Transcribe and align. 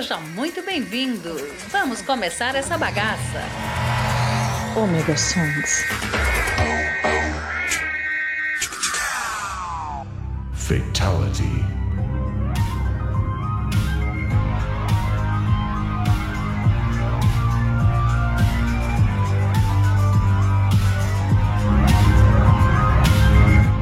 Seja 0.00 0.16
muito 0.16 0.62
bem-vindo. 0.62 1.36
Vamos 1.68 2.00
começar 2.00 2.54
essa 2.54 2.78
bagaça. 2.78 3.42
Omega 4.74 5.14
Songs. 5.14 5.84
Fatality. 10.54 11.62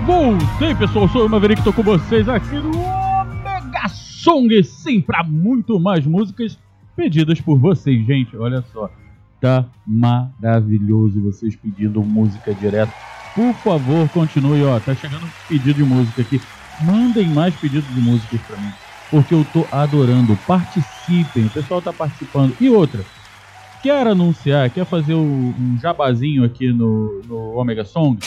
Voltei, 0.05 0.75
pessoal. 0.75 1.09
Sou 1.11 1.27
o 1.27 1.29
Maverick, 1.29 1.63
tô 1.63 1.73
com 1.73 1.85
vocês 1.85 2.29
aqui 2.29 2.57
no 2.57 2.98
Song. 4.19 4.63
Sim, 4.65 5.01
para 5.01 5.23
muito 5.23 5.79
mais 5.79 6.05
músicas 6.05 6.59
pedidas 6.97 7.41
por 7.41 7.57
vocês, 7.57 8.05
gente. 8.05 8.37
Olha 8.37 8.65
só, 8.73 8.91
tá 9.41 9.65
maravilhoso 9.87 11.23
vocês 11.23 11.55
pedindo 11.55 12.03
música 12.03 12.53
direto. 12.53 12.93
Por 13.35 13.55
favor, 13.55 14.09
continue, 14.09 14.65
ó. 14.65 14.81
Tá 14.81 14.95
chegando 14.95 15.29
pedido 15.49 15.75
de 15.75 15.85
música 15.85 16.23
aqui. 16.23 16.41
Mandem 16.83 17.29
mais 17.29 17.55
pedidos 17.55 17.89
de 17.95 18.01
músicas 18.01 18.41
para 18.41 18.57
mim, 18.57 18.73
porque 19.09 19.33
eu 19.35 19.47
tô 19.53 19.65
adorando. 19.71 20.37
Participem, 20.47 21.47
o 21.47 21.51
pessoal 21.51 21.81
tá 21.81 21.93
participando. 21.93 22.57
E 22.61 22.69
outra, 22.69 23.05
quer 23.83 24.05
anunciar, 24.05 24.69
quer 24.71 24.85
fazer 24.85 25.15
um 25.15 25.79
jabazinho 25.81 26.45
aqui 26.45 26.73
no, 26.73 27.23
no 27.29 27.57
Omega 27.57 27.85
Song? 27.85 28.19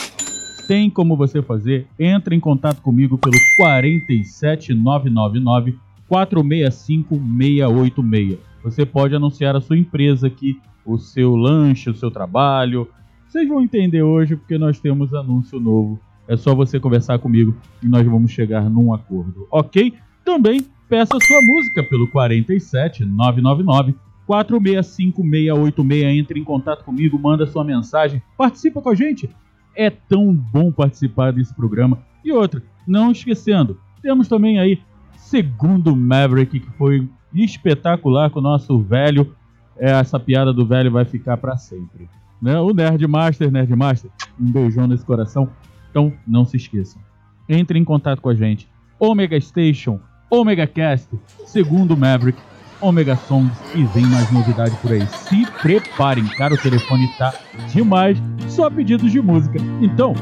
Tem 0.66 0.90
como 0.90 1.16
você 1.16 1.40
fazer, 1.42 1.86
entre 1.98 2.36
em 2.36 2.40
contato 2.40 2.80
comigo 2.80 3.18
pelo 3.18 3.36
47999 3.56 5.78
465 6.08 7.20
686. 7.38 8.38
Você 8.62 8.86
pode 8.86 9.14
anunciar 9.14 9.54
a 9.56 9.60
sua 9.60 9.76
empresa 9.76 10.26
aqui, 10.26 10.58
o 10.84 10.98
seu 10.98 11.34
lanche, 11.34 11.90
o 11.90 11.94
seu 11.94 12.10
trabalho. 12.10 12.88
Vocês 13.28 13.48
vão 13.48 13.62
entender 13.62 14.02
hoje 14.02 14.36
porque 14.36 14.58
nós 14.58 14.78
temos 14.78 15.14
anúncio 15.14 15.58
novo. 15.58 15.98
É 16.28 16.36
só 16.36 16.54
você 16.54 16.78
conversar 16.78 17.18
comigo 17.18 17.56
e 17.82 17.88
nós 17.88 18.06
vamos 18.06 18.30
chegar 18.30 18.70
num 18.70 18.94
acordo, 18.94 19.48
ok? 19.50 19.92
Também 20.24 20.64
peça 20.88 21.18
sua 21.20 21.42
música 21.42 21.82
pelo 21.82 22.06
47999 22.08 23.96
465 24.26 25.22
686. 25.22 26.18
Entre 26.18 26.38
em 26.38 26.44
contato 26.44 26.84
comigo, 26.84 27.18
manda 27.18 27.46
sua 27.46 27.64
mensagem, 27.64 28.22
participa 28.36 28.80
com 28.80 28.90
a 28.90 28.94
gente. 28.94 29.28
É 29.74 29.90
tão 29.90 30.34
bom 30.34 30.70
participar 30.70 31.32
desse 31.32 31.54
programa. 31.54 31.98
E 32.24 32.32
outra, 32.32 32.62
não 32.86 33.10
esquecendo, 33.10 33.78
temos 34.02 34.28
também 34.28 34.58
aí 34.58 34.80
segundo 35.16 35.96
Maverick, 35.96 36.60
que 36.60 36.70
foi 36.72 37.08
espetacular 37.34 38.30
com 38.30 38.40
o 38.40 38.42
nosso 38.42 38.78
velho. 38.78 39.34
É, 39.78 39.90
essa 39.92 40.20
piada 40.20 40.52
do 40.52 40.66
velho 40.66 40.90
vai 40.90 41.04
ficar 41.04 41.38
para 41.38 41.56
sempre. 41.56 42.08
Né? 42.40 42.58
O 42.58 42.74
Nerd 42.74 43.06
Master, 43.06 43.50
Nerd 43.50 43.74
Master, 43.74 44.10
um 44.38 44.52
beijão 44.52 44.86
nesse 44.86 45.04
coração. 45.04 45.48
Então, 45.90 46.12
não 46.26 46.44
se 46.44 46.56
esqueçam. 46.56 47.00
Entre 47.48 47.78
em 47.78 47.84
contato 47.84 48.20
com 48.20 48.28
a 48.28 48.34
gente. 48.34 48.68
Omega 48.98 49.40
Station, 49.40 49.98
Omega 50.30 50.66
Cast, 50.66 51.08
segundo 51.46 51.96
Maverick, 51.96 52.38
Omega 52.82 53.16
Songs 53.28 53.52
e 53.74 53.84
vem 53.84 54.04
mais 54.06 54.30
novidade 54.30 54.76
por 54.82 54.92
aí. 54.92 55.06
Se 55.06 55.46
preparem, 55.62 56.26
cara, 56.26 56.54
o 56.54 56.58
telefone 56.58 57.08
tá 57.16 57.32
demais, 57.68 58.18
só 58.48 58.68
pedidos 58.68 59.12
de 59.12 59.22
música. 59.22 59.58
Então, 59.80 60.14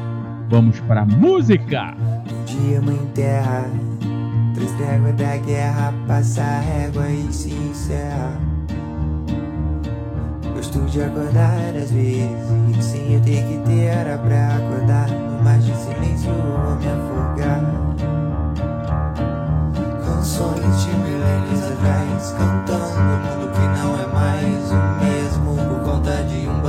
vamos 0.49 0.79
pra 0.81 1.05
música! 1.05 1.95
Dia, 2.47 2.81
mãe 2.83 3.01
terra, 3.15 3.65
traz 4.55 4.73
trégua 4.73 5.13
da 5.13 5.37
guerra, 5.39 5.95
passa 6.07 6.43
a 6.43 6.61
régua 6.61 7.09
e 7.11 7.33
se 7.33 7.51
encerra. 7.51 8.39
Gosto 10.55 10.81
de 10.83 11.03
acordar 11.03 11.75
às 11.75 11.91
vezes, 11.91 12.85
sem 12.85 13.15
eu 13.15 13.21
ter 13.23 13.43
que 13.45 13.59
ter 13.65 13.97
hora 13.97 14.19
pra 14.19 14.57
acordar. 14.57 15.09
No 15.09 15.43
mar 15.43 15.59
de 15.59 15.75
silêncio 15.75 16.31
vou 16.31 16.77
me 16.77 16.87
afogar. 16.87 17.90
Milênios 21.51 21.73
atrás, 21.73 22.35
cantando 22.39 22.85
o 22.85 23.19
mundo 23.19 23.53
que 23.53 23.61
não 23.79 24.01
é 24.01 24.07
mais 24.07 24.71
o 24.71 25.05
mesmo. 25.05 25.57
Por 25.57 25.81
conta 25.85 26.23
de 26.25 26.49
um 26.49 26.60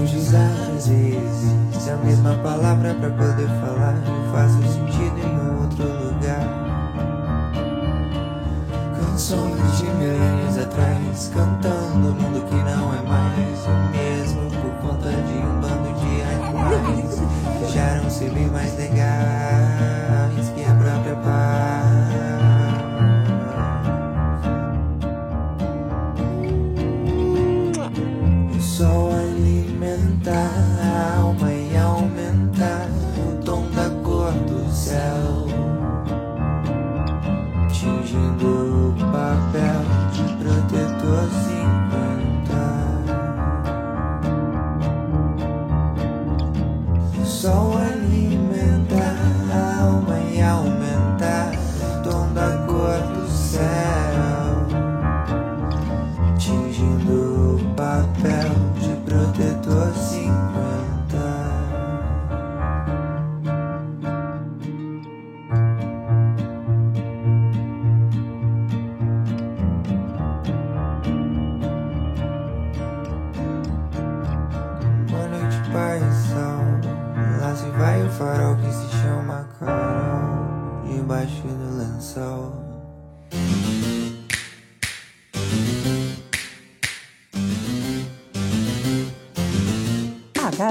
Usar 0.00 0.74
às 0.74 0.88
vezes. 0.88 1.88
A 1.88 1.96
mesma 1.96 2.34
palavra 2.36 2.94
pra 2.94 3.10
poder 3.10 3.48
falar 3.60 3.94
E 4.06 4.32
faz 4.32 4.52
sentido 4.52 5.18
em 5.18 5.60
outro 5.60 5.84
lugar. 5.84 6.46
Canções 8.98 9.78
de 9.78 9.84
milênios 9.84 10.58
atrás 10.58 11.30
Cantando 11.34 12.08
o 12.08 12.14
mundo 12.14 12.44
que 12.46 12.54
não 12.54 12.94
é 12.94 13.02
mais 13.02 13.66
o 13.66 13.90
mesmo 13.90 14.50
Por 14.50 14.72
conta 14.80 15.10
de 15.10 15.38
um 15.38 15.60
bando 15.60 15.92
de 16.00 16.22
animais 16.22 17.22
ser 18.12 18.30
bem 18.30 18.46
mais 18.48 18.76
legais 18.76 19.91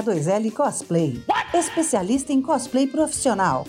H2L 0.02 0.52
Cosplay, 0.52 1.24
especialista 1.54 2.34
em 2.34 2.42
cosplay 2.42 2.88
profissional. 2.88 3.68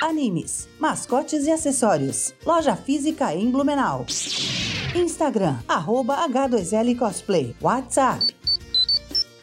Animes, 0.00 0.66
mascotes 0.80 1.46
e 1.46 1.50
acessórios. 1.50 2.32
Loja 2.46 2.74
física 2.74 3.34
em 3.34 3.50
Blumenau. 3.50 4.06
Instagram, 4.94 5.58
arroba 5.68 6.26
H2L 6.26 6.98
Cosplay. 6.98 7.54
WhatsApp 7.60 8.34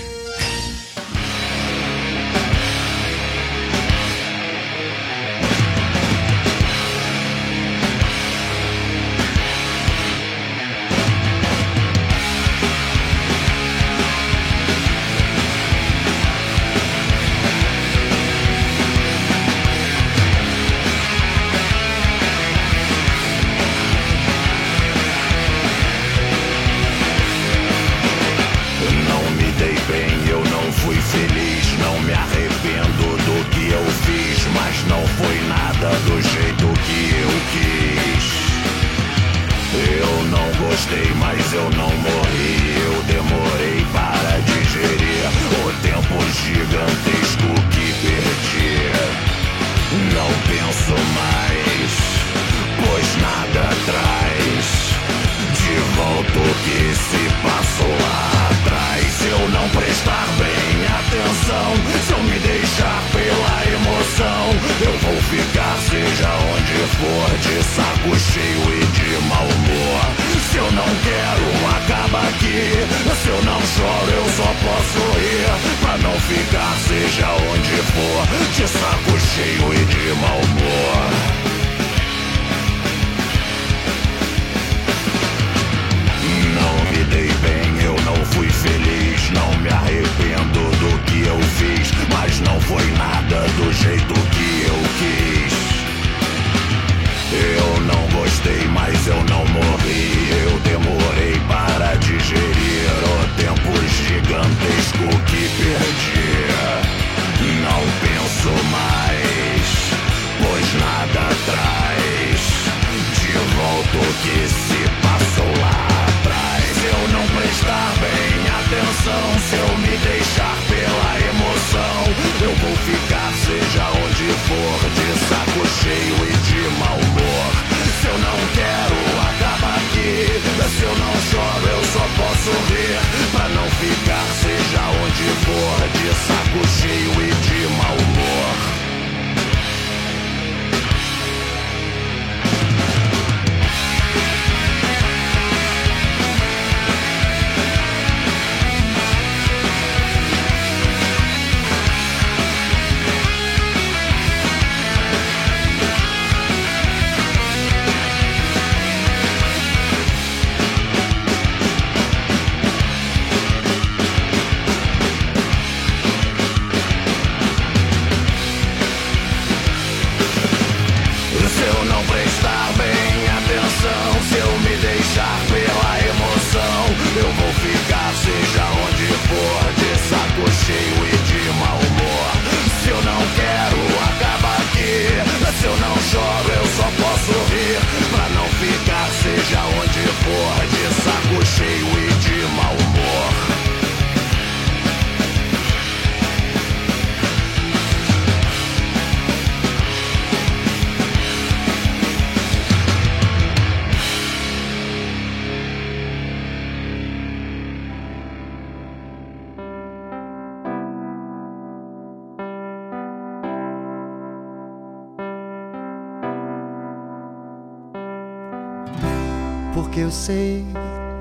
que 219.99 220.03
eu 220.03 220.11
sei 220.11 220.65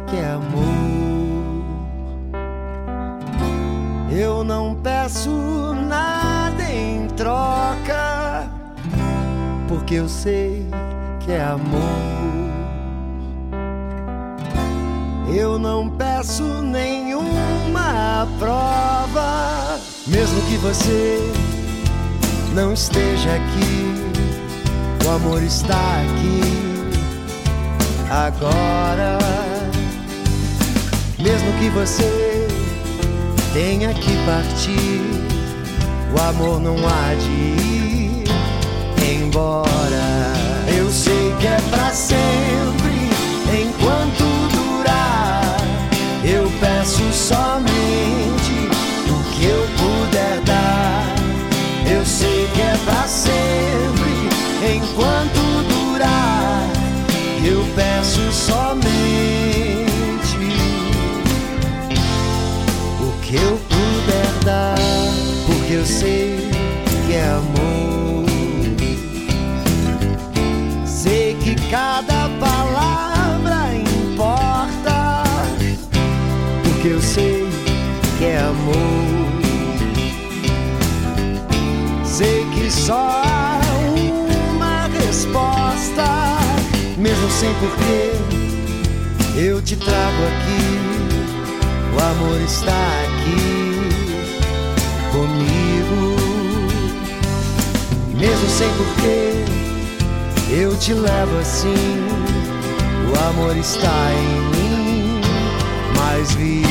que 0.06 0.16
é 0.16 0.30
amor. 0.30 1.64
Eu 4.08 4.44
não 4.44 4.76
peço 4.76 5.75
nada 5.75 6.62
em 6.73 7.08
troca, 7.08 8.49
porque 9.66 9.94
eu 9.97 10.08
sei 10.08 10.64
que 11.18 11.32
é 11.32 11.42
amor. 11.42 11.80
Eu 15.35 15.58
não 15.58 15.90
peço 15.90 16.44
nenhuma 16.44 18.28
prova, 18.38 19.80
mesmo 20.06 20.40
que 20.42 20.56
você 20.58 21.18
não 22.54 22.73
esteja 22.73 23.30
aqui, 23.35 25.04
o 25.04 25.11
amor 25.11 25.42
está 25.42 26.00
aqui 26.02 26.67
agora. 28.11 29.19
Mesmo 31.19 31.53
que 31.59 31.69
você 31.71 32.49
tenha 33.53 33.93
que 33.93 34.17
partir, 34.25 35.00
o 36.15 36.21
amor 36.29 36.61
não 36.61 36.77
há 36.77 37.15
de 37.15 37.31
ir 37.31 38.25
embora. 38.99 40.33
Eu 40.77 40.91
sei 40.91 41.35
que 41.41 41.47
é 41.47 41.59
pra 41.71 41.91
sempre, 41.91 43.11
enquanto 43.62 44.25
durar. 44.53 45.57
Eu 46.25 46.50
peço 46.61 47.03
somente 47.12 48.69
o 49.09 49.23
que 49.35 49.47
eu 49.47 49.67
puder 49.77 50.41
dar. 50.45 51.05
Eu 51.91 52.05
sei 52.05 52.49
que 52.55 52.61
é 52.61 52.77
pra 52.85 53.07
sempre, 53.09 54.29
enquanto 54.77 55.38
somente 58.32 58.88
o 63.00 63.12
que 63.22 63.37
eu 63.37 63.58
puder 63.68 64.44
dar, 64.44 64.78
porque 65.46 65.75
eu 65.75 65.87
sei 65.87 66.50
que 67.06 67.14
é 67.14 67.28
amor. 67.28 68.26
Sei 70.84 71.34
que 71.34 71.54
cada 71.70 72.28
palavra 72.40 73.75
importa, 73.75 75.22
porque 76.62 76.88
eu 76.88 77.00
sei 77.00 77.48
que 78.18 78.25
é 78.25 78.38
amor. 78.38 79.08
Sei 82.04 82.44
que 82.52 82.70
só 82.70 83.27
sem 87.38 87.54
porquê. 87.54 88.12
Eu 89.37 89.62
te 89.62 89.76
trago 89.76 90.23
aqui, 90.26 90.64
o 91.95 92.00
amor 92.02 92.40
está 92.40 92.73
aqui 93.04 93.78
comigo, 95.12 96.16
mesmo 98.18 98.49
sem 98.49 98.68
porquê. 98.71 99.45
Eu 100.50 100.76
te 100.78 100.92
levo 100.92 101.38
assim, 101.38 102.09
o 103.09 103.28
amor 103.28 103.57
está 103.57 104.11
em 104.12 104.40
mim, 104.57 105.21
mais 105.97 106.33
vivo. 106.33 106.66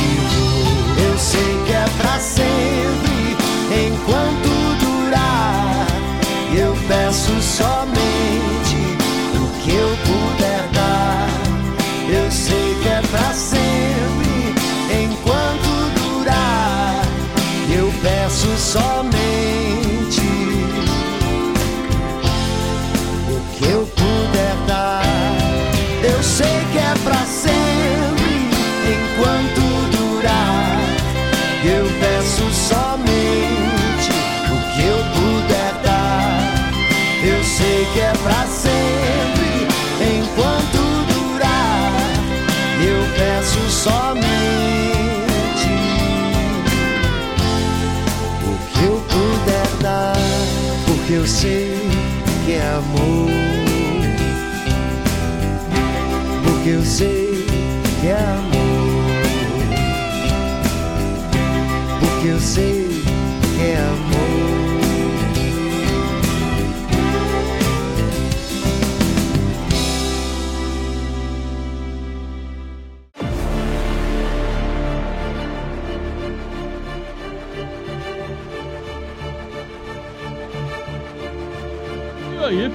Eu 1.02 1.18
sei 1.18 1.64
que 1.66 1.72
é 1.72 1.86
pra 1.96 2.18
sempre, 2.20 3.38
enquanto 3.86 4.50
durar. 4.84 5.86
Eu 6.54 6.76
peço 6.86 7.32
somente 7.40 8.76
o 9.34 9.48
que 9.62 9.70
eu 9.70 10.07
pra 13.10 13.32
sempre, 13.32 14.54
enquanto 15.04 15.68
durar. 15.98 17.02
Eu 17.70 17.92
peço 18.02 18.56
somente 18.56 19.17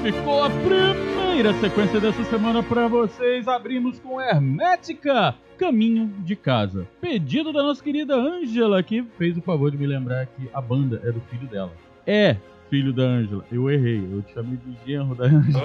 ficou 0.03 0.43
a 0.43 0.49
primeira 0.49 1.53
sequência 1.53 1.97
dessa 1.97 2.25
semana 2.25 2.61
pra 2.61 2.89
vocês. 2.89 3.47
Abrimos 3.47 3.99
com 4.01 4.19
Hermética, 4.19 5.33
Caminho 5.57 6.07
de 6.19 6.35
Casa. 6.35 6.85
Pedido 6.99 7.53
da 7.53 7.63
nossa 7.63 7.81
querida 7.81 8.13
Ângela, 8.13 8.83
que 8.83 9.01
fez 9.17 9.37
o 9.37 9.41
favor 9.41 9.71
de 9.71 9.77
me 9.77 9.87
lembrar 9.87 10.25
que 10.25 10.49
a 10.53 10.59
banda 10.59 10.99
é 11.05 11.11
do 11.11 11.21
filho 11.21 11.47
dela. 11.47 11.71
É 12.05 12.35
filho 12.69 12.91
da 12.91 13.03
Ângela. 13.03 13.45
Eu 13.49 13.69
errei, 13.69 14.05
eu 14.11 14.21
te 14.21 14.33
chamei 14.33 14.57
de 14.57 14.77
genro 14.85 15.15
da 15.15 15.23
Ângela. 15.23 15.63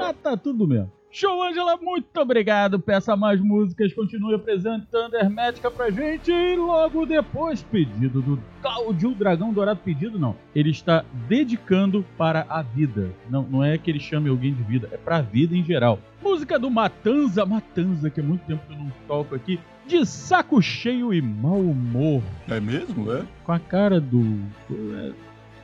Ah, 0.00 0.14
tá 0.14 0.34
tudo 0.34 0.66
mesmo. 0.66 0.90
Show, 1.14 1.42
Ângela, 1.42 1.76
muito 1.76 2.18
obrigado. 2.18 2.80
Peça 2.80 3.14
mais 3.14 3.38
músicas, 3.38 3.92
continue 3.92 4.34
apresentando 4.34 5.14
Hermética 5.14 5.70
pra 5.70 5.90
gente. 5.90 6.32
E 6.32 6.56
logo 6.56 7.04
depois, 7.04 7.62
pedido 7.62 8.22
do 8.22 8.42
Cláudio 8.62 9.14
Dragão 9.14 9.52
Dourado. 9.52 9.78
Pedido 9.84 10.18
não, 10.18 10.34
ele 10.54 10.70
está 10.70 11.04
dedicando 11.28 12.02
para 12.16 12.46
a 12.48 12.62
vida. 12.62 13.10
Não, 13.28 13.42
não 13.42 13.62
é 13.62 13.76
que 13.76 13.90
ele 13.90 14.00
chame 14.00 14.30
alguém 14.30 14.54
de 14.54 14.62
vida, 14.62 14.88
é 14.90 14.96
pra 14.96 15.20
vida 15.20 15.54
em 15.54 15.62
geral. 15.62 15.98
Música 16.22 16.58
do 16.58 16.70
Matanza, 16.70 17.44
Matanza, 17.44 18.08
que 18.08 18.20
é 18.20 18.22
muito 18.22 18.46
tempo 18.46 18.66
que 18.66 18.72
eu 18.72 18.78
não 18.78 18.90
toco 19.06 19.34
aqui. 19.34 19.60
De 19.86 20.06
saco 20.06 20.62
cheio 20.62 21.12
e 21.12 21.20
mau 21.20 21.60
humor. 21.60 22.22
É 22.48 22.58
mesmo? 22.58 23.12
É? 23.12 23.22
Com 23.44 23.52
a 23.52 23.58
cara 23.58 24.00
do. 24.00 24.40
é, 24.70 25.12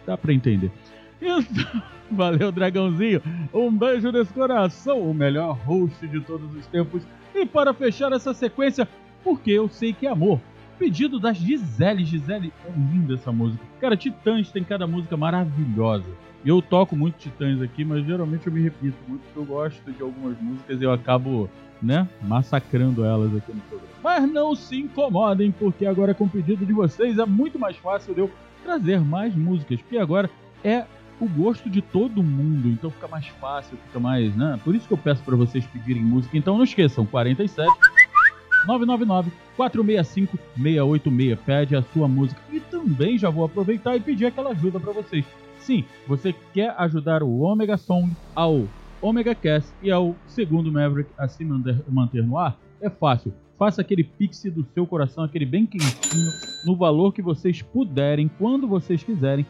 dá 0.04 0.18
pra 0.18 0.34
entender. 0.34 0.70
Então, 1.22 1.42
valeu, 2.10 2.50
dragãozinho. 2.52 3.22
Um 3.52 3.70
beijo 3.70 4.10
nesse 4.10 4.32
coração, 4.32 5.00
o 5.00 5.14
melhor 5.14 5.56
host 5.64 6.06
de 6.06 6.20
todos 6.20 6.54
os 6.54 6.66
tempos. 6.66 7.02
E 7.34 7.46
para 7.46 7.72
fechar 7.72 8.12
essa 8.12 8.34
sequência, 8.34 8.88
porque 9.22 9.50
eu 9.50 9.68
sei 9.68 9.92
que 9.92 10.06
é 10.06 10.10
amor. 10.10 10.40
Pedido 10.78 11.18
das 11.18 11.36
Gisele. 11.36 12.04
Gisele, 12.04 12.52
é 12.64 12.70
linda 12.70 13.14
essa 13.14 13.32
música. 13.32 13.62
Cara, 13.80 13.96
Titãs 13.96 14.50
tem 14.50 14.62
cada 14.62 14.86
música 14.86 15.16
maravilhosa. 15.16 16.06
Eu 16.44 16.62
toco 16.62 16.94
muito 16.94 17.16
Titãs 17.16 17.60
aqui, 17.60 17.84
mas 17.84 18.06
geralmente 18.06 18.46
eu 18.46 18.52
me 18.52 18.62
repito 18.62 18.96
muito 19.08 19.22
porque 19.22 19.38
eu 19.38 19.44
gosto 19.44 19.92
de 19.92 20.02
algumas 20.02 20.40
músicas 20.40 20.80
e 20.80 20.84
eu 20.84 20.92
acabo, 20.92 21.50
né, 21.82 22.08
massacrando 22.22 23.04
elas 23.04 23.36
aqui 23.36 23.52
no 23.52 23.60
programa. 23.62 23.92
Mas 24.02 24.32
não 24.32 24.54
se 24.54 24.78
incomodem, 24.78 25.50
porque 25.50 25.84
agora 25.84 26.14
com 26.14 26.24
o 26.24 26.28
pedido 26.28 26.64
de 26.64 26.72
vocês 26.72 27.18
é 27.18 27.26
muito 27.26 27.58
mais 27.58 27.76
fácil 27.76 28.14
de 28.14 28.20
eu 28.20 28.30
trazer 28.62 29.00
mais 29.00 29.34
músicas, 29.34 29.80
porque 29.80 29.98
agora 29.98 30.30
é 30.62 30.84
o 31.20 31.28
gosto 31.28 31.68
de 31.68 31.82
todo 31.82 32.22
mundo, 32.22 32.68
então 32.68 32.90
fica 32.90 33.08
mais 33.08 33.26
fácil, 33.26 33.76
fica 33.86 33.98
mais, 33.98 34.34
né? 34.36 34.58
Por 34.64 34.74
isso 34.74 34.86
que 34.86 34.94
eu 34.94 34.98
peço 34.98 35.22
para 35.22 35.36
vocês 35.36 35.66
pedirem 35.66 36.02
música. 36.02 36.36
Então 36.36 36.56
não 36.56 36.64
esqueçam, 36.64 37.04
47 37.04 37.68
999 38.66 39.32
465 39.56 40.38
686. 40.56 41.38
Pede 41.40 41.76
a 41.76 41.82
sua 41.82 42.08
música. 42.08 42.40
E 42.52 42.60
também 42.60 43.18
já 43.18 43.30
vou 43.30 43.44
aproveitar 43.44 43.96
e 43.96 44.00
pedir 44.00 44.26
aquela 44.26 44.50
ajuda 44.50 44.78
para 44.78 44.92
vocês. 44.92 45.24
Sim, 45.58 45.84
você 46.06 46.34
quer 46.52 46.74
ajudar 46.78 47.22
o 47.22 47.40
Omega 47.40 47.76
Song 47.76 48.10
ao 48.34 48.66
Omega 49.02 49.34
Cast 49.34 49.70
e 49.82 49.90
ao 49.90 50.14
segundo 50.26 50.72
Maverick 50.72 51.10
a 51.16 51.28
se 51.28 51.44
manter, 51.44 52.24
no 52.24 52.38
ar? 52.38 52.56
É 52.80 52.88
fácil. 52.88 53.34
Faça 53.58 53.80
aquele 53.80 54.04
pix 54.04 54.44
do 54.44 54.64
seu 54.72 54.86
coração, 54.86 55.24
aquele 55.24 55.44
bem 55.44 55.66
quentinho, 55.66 56.30
no 56.64 56.76
valor 56.76 57.12
que 57.12 57.20
vocês 57.20 57.60
puderem, 57.60 58.30
quando 58.38 58.68
vocês 58.68 59.02
quiserem, 59.02 59.44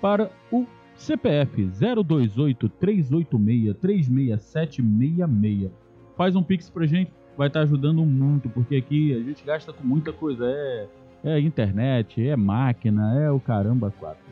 para 0.00 0.30
o 0.50 0.66
CPF 1.02 1.64
028 1.64 2.68
386 2.68 3.76
36766. 3.76 5.70
Faz 6.16 6.36
um 6.36 6.42
pix 6.42 6.70
pra 6.70 6.86
gente, 6.86 7.10
vai 7.36 7.48
estar 7.48 7.62
ajudando 7.62 8.04
muito, 8.04 8.48
porque 8.48 8.76
aqui 8.76 9.12
a 9.12 9.18
gente 9.18 9.44
gasta 9.44 9.72
com 9.72 9.84
muita 9.84 10.12
coisa. 10.12 10.46
É, 10.46 10.86
é 11.24 11.40
internet, 11.40 12.24
é 12.24 12.36
máquina, 12.36 13.20
é 13.20 13.28
o 13.30 13.40
caramba 13.40 13.92
quatro. 13.98 14.22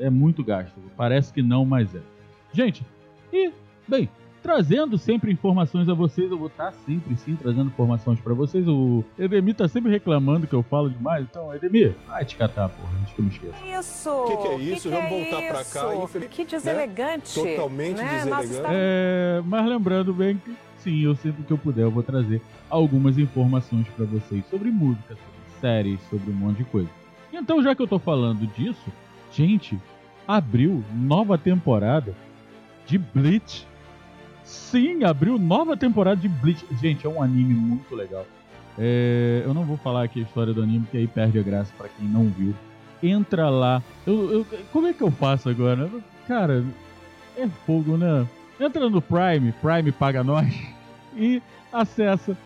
É, 0.00 0.06
é 0.06 0.10
muito 0.10 0.42
gasto. 0.42 0.74
Parece 0.96 1.32
que 1.32 1.42
não, 1.42 1.64
mas 1.64 1.94
é. 1.94 2.00
Gente, 2.52 2.84
e, 3.32 3.52
bem, 3.86 4.08
trazendo 4.46 4.96
sempre 4.96 5.32
informações 5.32 5.88
a 5.88 5.94
vocês. 5.94 6.30
Eu 6.30 6.38
vou 6.38 6.46
estar 6.46 6.72
sempre 6.86 7.16
sim 7.16 7.34
trazendo 7.34 7.66
informações 7.66 8.20
pra 8.20 8.32
vocês. 8.32 8.66
O 8.68 9.02
Edemir 9.18 9.54
tá 9.56 9.66
sempre 9.66 9.90
reclamando 9.90 10.46
que 10.46 10.54
eu 10.54 10.62
falo 10.62 10.88
demais. 10.88 11.26
Então, 11.28 11.52
Edemir, 11.52 11.94
vai 12.06 12.24
te 12.24 12.36
catar, 12.36 12.68
porra, 12.68 12.90
antes 13.00 13.12
que 13.12 13.18
eu 13.18 13.24
me 13.24 13.30
esqueça. 13.32 13.56
Isso! 13.80 14.10
O 14.10 14.26
que, 14.26 14.36
que 14.36 14.48
é 14.48 14.58
isso? 14.58 14.88
Que 14.88 14.94
Vamos 14.94 15.08
que 15.10 15.14
voltar 15.30 15.42
é 15.42 15.48
pra 15.52 15.64
cá. 15.64 15.92
isso? 15.94 16.02
infeliz- 16.04 16.28
Que 16.30 16.44
deselegante. 16.44 17.34
Totalmente 17.34 17.96
né? 17.96 18.08
Deselegante. 18.18 18.44
estamos- 18.52 18.70
É, 18.72 19.42
mas 19.44 19.66
lembrando 19.68 20.14
bem 20.14 20.36
que 20.36 20.54
sim, 20.78 21.02
eu 21.02 21.16
sempre 21.16 21.42
que 21.42 21.52
eu 21.52 21.58
puder 21.58 21.82
eu 21.82 21.90
vou 21.90 22.02
trazer 22.04 22.40
algumas 22.70 23.18
informações 23.18 23.86
pra 23.96 24.04
vocês 24.06 24.44
sobre 24.48 24.70
música, 24.70 25.08
sobre 25.08 25.60
séries, 25.60 25.98
sobre 26.08 26.30
um 26.30 26.34
monte 26.34 26.58
de 26.58 26.64
coisa. 26.64 26.88
Então, 27.32 27.60
já 27.62 27.74
que 27.74 27.82
eu 27.82 27.88
tô 27.88 27.98
falando 27.98 28.46
disso, 28.46 28.92
gente, 29.32 29.76
abriu 30.26 30.84
nova 30.94 31.36
temporada 31.36 32.14
de 32.86 32.96
Bleach. 32.96 33.66
Sim, 34.46 35.02
abriu 35.04 35.38
nova 35.38 35.76
temporada 35.76 36.20
de 36.20 36.28
Bleach. 36.28 36.64
Gente, 36.80 37.04
é 37.06 37.10
um 37.10 37.20
anime 37.22 37.52
muito 37.52 37.94
legal. 37.94 38.24
É, 38.78 39.42
eu 39.44 39.52
não 39.52 39.64
vou 39.64 39.76
falar 39.76 40.04
aqui 40.04 40.20
a 40.20 40.22
história 40.22 40.52
do 40.54 40.62
anime, 40.62 40.84
porque 40.84 40.98
aí 40.98 41.06
perde 41.06 41.38
a 41.38 41.42
graça 41.42 41.72
pra 41.76 41.88
quem 41.88 42.06
não 42.08 42.26
viu. 42.28 42.54
Entra 43.02 43.48
lá. 43.50 43.82
Eu, 44.06 44.32
eu- 44.32 44.46
como 44.72 44.86
é 44.86 44.92
que 44.92 45.02
eu 45.02 45.10
faço 45.10 45.48
agora? 45.48 45.90
Cara, 46.28 46.64
é 47.36 47.46
fogo, 47.66 47.96
né? 47.96 48.26
Entra 48.60 48.88
no 48.88 49.02
Prime, 49.02 49.52
Prime 49.60 49.92
paga 49.92 50.22
nós, 50.24 50.46
e 51.16 51.42
acessa 51.72 52.36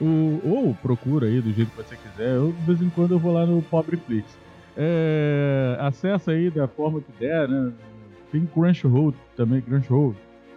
o. 0.00 0.40
Ou 0.44 0.74
procura 0.82 1.26
aí 1.26 1.40
do 1.40 1.52
jeito 1.52 1.70
que 1.70 1.76
você 1.76 1.96
quiser. 1.96 2.34
Eu, 2.34 2.52
de 2.52 2.62
vez 2.66 2.82
em 2.82 2.90
quando 2.90 3.12
eu 3.12 3.18
vou 3.18 3.32
lá 3.32 3.46
no 3.46 3.62
Pobreflix. 3.62 4.36
É, 4.76 5.76
acessa 5.80 6.32
aí 6.32 6.50
da 6.50 6.66
forma 6.66 7.00
que 7.00 7.12
der, 7.18 7.48
né? 7.48 7.72
Tem 8.32 8.44
Crunchyroll 8.44 9.14
também, 9.36 9.60
Crunchyroll. 9.60 10.14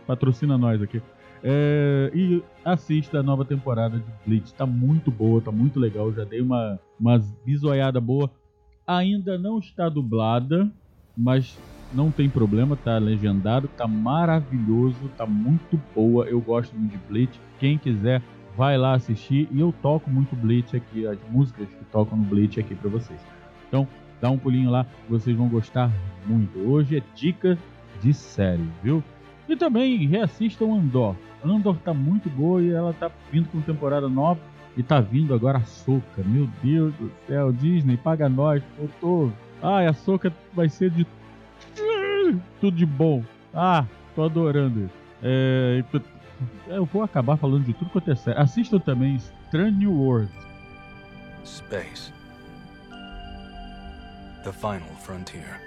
Patrocina 0.07 0.57
nós 0.57 0.81
aqui. 0.81 1.01
É, 1.43 2.09
e 2.15 2.41
assista 2.65 3.19
a 3.19 3.23
nova 3.23 3.45
temporada 3.45 3.99
de 3.99 4.11
Bleach. 4.25 4.53
Tá 4.53 4.65
muito 4.65 5.11
boa, 5.11 5.41
tá 5.41 5.51
muito 5.51 5.79
legal. 5.79 6.11
Já 6.13 6.23
dei 6.23 6.41
uma, 6.41 6.79
uma 6.99 7.21
bisoiada 7.45 8.01
boa. 8.01 8.31
Ainda 8.87 9.37
não 9.37 9.59
está 9.59 9.89
dublada, 9.89 10.71
mas 11.15 11.59
não 11.93 12.09
tem 12.09 12.29
problema, 12.29 12.75
tá 12.75 12.97
legendado, 12.97 13.67
tá 13.67 13.87
maravilhoso, 13.87 15.09
tá 15.17 15.25
muito 15.25 15.79
boa. 15.93 16.25
Eu 16.25 16.39
gosto 16.41 16.75
muito 16.75 16.91
de 16.91 16.97
Bleach. 17.07 17.39
Quem 17.59 17.77
quiser, 17.77 18.21
vai 18.55 18.77
lá 18.77 18.93
assistir. 18.93 19.47
E 19.51 19.59
eu 19.59 19.73
toco 19.81 20.09
muito 20.09 20.35
Bleach 20.35 20.75
aqui, 20.75 21.05
as 21.05 21.19
músicas 21.29 21.67
que 21.67 21.85
tocam 21.85 22.17
no 22.17 22.23
Bleach 22.23 22.59
aqui 22.59 22.73
para 22.73 22.89
vocês. 22.89 23.19
Então, 23.67 23.87
dá 24.21 24.29
um 24.29 24.37
pulinho 24.37 24.71
lá, 24.71 24.85
vocês 25.09 25.35
vão 25.35 25.49
gostar 25.49 25.91
muito. 26.25 26.57
Hoje 26.59 26.97
é 26.97 27.03
dica 27.13 27.57
de 28.01 28.13
série, 28.13 28.67
viu? 28.81 29.03
E 29.47 29.55
também 29.55 30.07
reassistam 30.07 30.73
Andor. 30.73 31.15
Andor 31.43 31.77
tá 31.77 31.93
muito 31.93 32.29
boa 32.29 32.61
e 32.61 32.71
ela 32.71 32.93
tá 32.93 33.09
vindo 33.31 33.47
com 33.49 33.61
temporada 33.61 34.09
nova 34.09 34.39
e 34.75 34.83
tá 34.83 34.99
vindo 34.99 35.33
agora 35.33 35.59
a 35.59 35.63
Soca. 35.63 36.23
Meu 36.25 36.47
Deus 36.61 36.93
do 36.95 37.11
céu, 37.27 37.51
Disney, 37.51 37.97
paga 37.97 38.27
nós. 38.27 38.61
Eu 38.77 38.89
tô. 38.99 39.31
Ai, 39.61 39.87
a 39.87 39.93
Soca 39.93 40.31
vai 40.53 40.69
ser 40.69 40.91
de 40.91 41.05
tudo 42.59 42.75
de 42.75 42.85
bom. 42.85 43.23
Ah, 43.53 43.85
tô 44.15 44.23
adorando. 44.23 44.89
É, 45.23 45.83
eu 46.67 46.85
vou 46.85 47.01
acabar 47.01 47.37
falando 47.37 47.65
de 47.65 47.73
tudo 47.73 47.89
quanto 47.89 48.11
é 48.11 48.15
sério. 48.15 48.41
Assistam 48.41 48.79
também 48.79 49.15
Strange 49.47 49.77
New 49.77 49.93
Worlds. 49.93 50.31
Space. 51.43 52.11
The 54.43 54.51
final 54.51 54.95
frontier. 54.99 55.66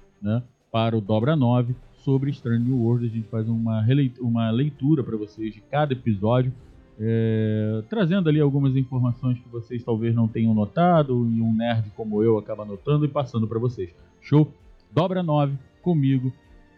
né, 0.21 0.43
para 0.71 0.97
o 0.97 1.01
Dobra 1.01 1.35
9 1.35 1.75
sobre 2.03 2.31
Strange 2.31 2.63
New 2.63 2.77
World. 2.77 3.05
A 3.05 3.09
gente 3.09 3.27
faz 3.27 3.47
uma, 3.47 3.85
uma 4.19 4.51
leitura 4.51 5.03
para 5.03 5.17
vocês 5.17 5.53
de 5.53 5.61
cada 5.61 5.93
episódio, 5.93 6.53
é, 6.99 7.83
trazendo 7.89 8.29
ali 8.29 8.39
algumas 8.39 8.75
informações 8.75 9.39
que 9.39 9.49
vocês 9.49 9.83
talvez 9.83 10.13
não 10.13 10.27
tenham 10.27 10.53
notado 10.53 11.27
e 11.29 11.41
um 11.41 11.53
nerd 11.53 11.89
como 11.95 12.21
eu 12.21 12.37
acaba 12.37 12.63
notando 12.63 13.05
e 13.05 13.07
passando 13.07 13.47
para 13.47 13.59
vocês. 13.59 13.93
Show? 14.19 14.51
Dobra 14.91 15.23
9 15.23 15.57
comigo. 15.81 16.31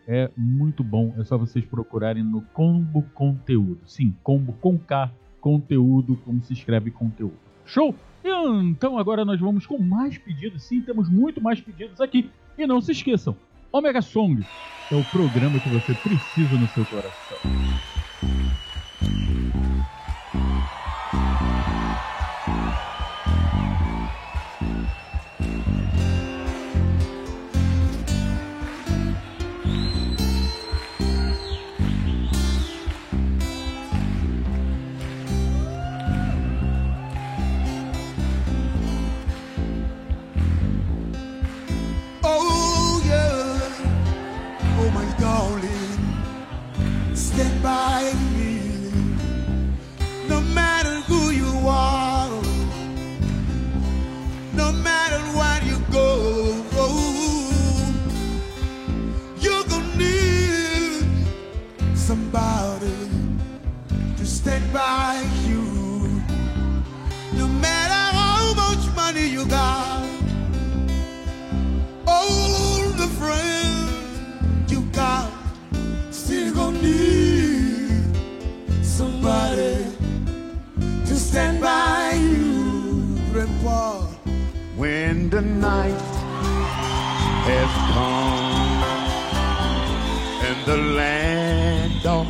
É 0.08 0.30
muito 0.36 0.84
bom. 0.84 1.14
É 1.18 1.24
só 1.24 1.38
vocês 1.38 1.66
procurarem 1.66 2.24
no 2.24 2.42
Combo 2.42 3.04
Conteúdo. 3.14 3.80
Sim, 3.86 4.14
Combo 4.22 4.54
com 4.54 4.78
K, 4.78 5.12
conteúdo, 5.40 6.18
como 6.26 6.42
se 6.44 6.54
escreve 6.54 6.92
conteúdo. 6.92 7.38
Show? 7.66 7.96
Então 8.62 8.98
agora 8.98 9.26
nós 9.26 9.40
vamos 9.40 9.66
com 9.66 9.78
mais 9.78 10.18
pedidos. 10.18 10.64
Sim, 10.64 10.82
temos 10.82 11.10
muito 11.10 11.42
mais 11.42 11.60
pedidos 11.60 12.00
aqui. 12.00 12.30
E 12.58 12.68
não 12.68 12.80
se 12.80 12.92
esqueçam, 12.92 13.36
Omega 13.72 14.02
Song 14.02 14.46
é 14.90 14.96
o 14.96 15.04
programa 15.04 15.60
que 15.60 15.68
você 15.68 15.96
precisa 15.96 16.56
no 16.58 16.68
seu 16.68 16.86
coração. 16.86 17.40
Stand 47.16 47.62
by 47.62 48.12
me. 48.36 48.60
No 50.28 50.42
matter 50.42 50.96
who 51.02 51.30
you 51.30 51.54
are, 51.68 52.42
no 54.54 54.72
matter 54.72 55.20
where 55.38 55.62
you 55.64 55.78
go, 55.92 56.08
you're 59.40 59.64
gonna 59.66 59.98
need 59.98 61.06
somebody 61.96 62.96
to 64.18 64.26
stand 64.26 64.74
by 64.74 65.24
you. 65.46 65.62
No 67.34 67.48
matter 67.48 68.04
how 68.18 68.54
much 68.56 68.96
money 68.96 69.28
you 69.28 69.46
got 69.46 70.08
all 72.08 72.90
the 72.98 73.08
friends 73.20 73.53
night 85.44 86.02
has 87.46 87.72
come 87.94 88.84
and 90.48 90.66
the 90.66 90.78
land 90.78 91.92
dark 92.02 92.28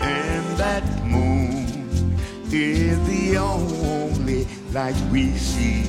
and 0.00 0.44
that 0.56 0.84
moon 1.04 2.16
is 2.50 2.98
the 3.06 3.36
only 3.36 4.46
light 4.72 4.96
we 5.10 5.32
see. 5.32 5.82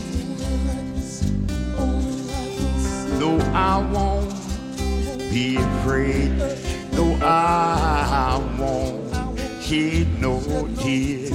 Though 3.20 3.40
I 3.54 3.80
won't 3.92 4.34
be 5.32 5.56
afraid, 5.58 6.38
though 6.92 7.18
I 7.22 8.42
won't 8.60 9.04
shed 9.62 10.08
no 10.22 10.40
tears, 10.78 11.30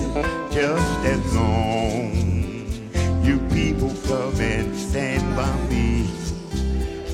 just 0.53 1.05
as 1.07 1.35
long 1.35 2.28
people 3.79 3.95
come 4.09 4.41
and 4.41 4.77
stand 4.77 5.37
by 5.37 5.57
me. 5.69 6.11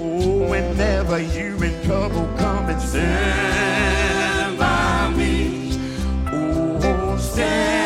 Oh, 0.00 0.48
whenever 0.48 1.20
you 1.20 1.62
in 1.62 1.84
trouble, 1.84 2.26
come 2.38 2.70
and 2.70 2.80
stand 2.80 4.58
by 4.58 5.12
me. 5.14 5.78
Oh, 6.32 7.16
stand 7.18 7.83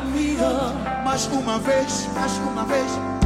comigo. 0.00 0.42
mais 1.04 1.26
uma 1.26 1.58
vez, 1.58 2.08
mais 2.14 2.36
uma 2.38 2.64
vez. 2.64 3.23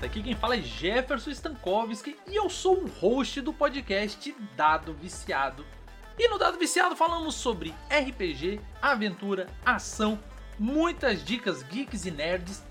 RPGista! 0.00 0.06
Aqui 0.06 0.22
quem 0.22 0.34
fala 0.34 0.56
é 0.56 0.62
Jefferson 0.62 1.30
Stankowski 1.30 2.16
e 2.26 2.36
eu 2.36 2.48
sou 2.48 2.82
o 2.82 2.88
host 2.88 3.40
do 3.40 3.52
podcast 3.52 4.34
Dado 4.56 4.94
Viciado. 4.94 5.64
E 6.18 6.28
no 6.28 6.38
Dado 6.38 6.58
Viciado 6.58 6.96
falamos 6.96 7.34
sobre 7.34 7.74
RPG, 7.90 8.60
aventura, 8.80 9.46
ação, 9.64 10.18
muitas 10.58 11.24
dicas 11.24 11.62
geeks 11.62 12.04
e 12.04 12.10
nerds, 12.10 12.62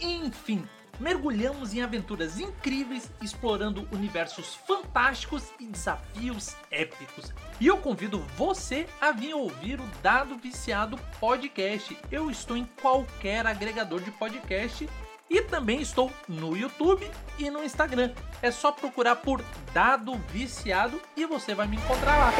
enfim, 0.00 0.68
mergulhamos 1.00 1.74
em 1.74 1.82
aventuras 1.82 2.38
incríveis 2.38 3.10
explorando 3.20 3.88
universos 3.90 4.54
fantásticos 4.54 5.44
e 5.58 5.66
desafios 5.66 6.54
épicos. 6.70 7.32
E 7.60 7.66
eu 7.66 7.78
convido 7.78 8.20
você 8.36 8.86
a 9.00 9.10
vir 9.10 9.34
ouvir 9.34 9.80
o 9.80 9.86
Dado 10.02 10.36
Viciado 10.36 10.98
Podcast. 11.18 11.96
Eu 12.10 12.30
estou 12.30 12.56
em 12.56 12.66
qualquer 12.80 13.46
agregador 13.46 14.00
de 14.00 14.10
podcast 14.12 14.88
e 15.28 15.42
também 15.42 15.80
estou 15.80 16.10
no 16.28 16.56
YouTube 16.56 17.10
e 17.38 17.50
no 17.50 17.62
Instagram. 17.64 18.12
É 18.42 18.50
só 18.50 18.72
procurar 18.72 19.16
por 19.16 19.42
Dado 19.72 20.14
Viciado 20.30 21.00
e 21.16 21.26
você 21.26 21.54
vai 21.54 21.66
me 21.66 21.76
encontrar 21.76 22.16
lá. 22.16 22.32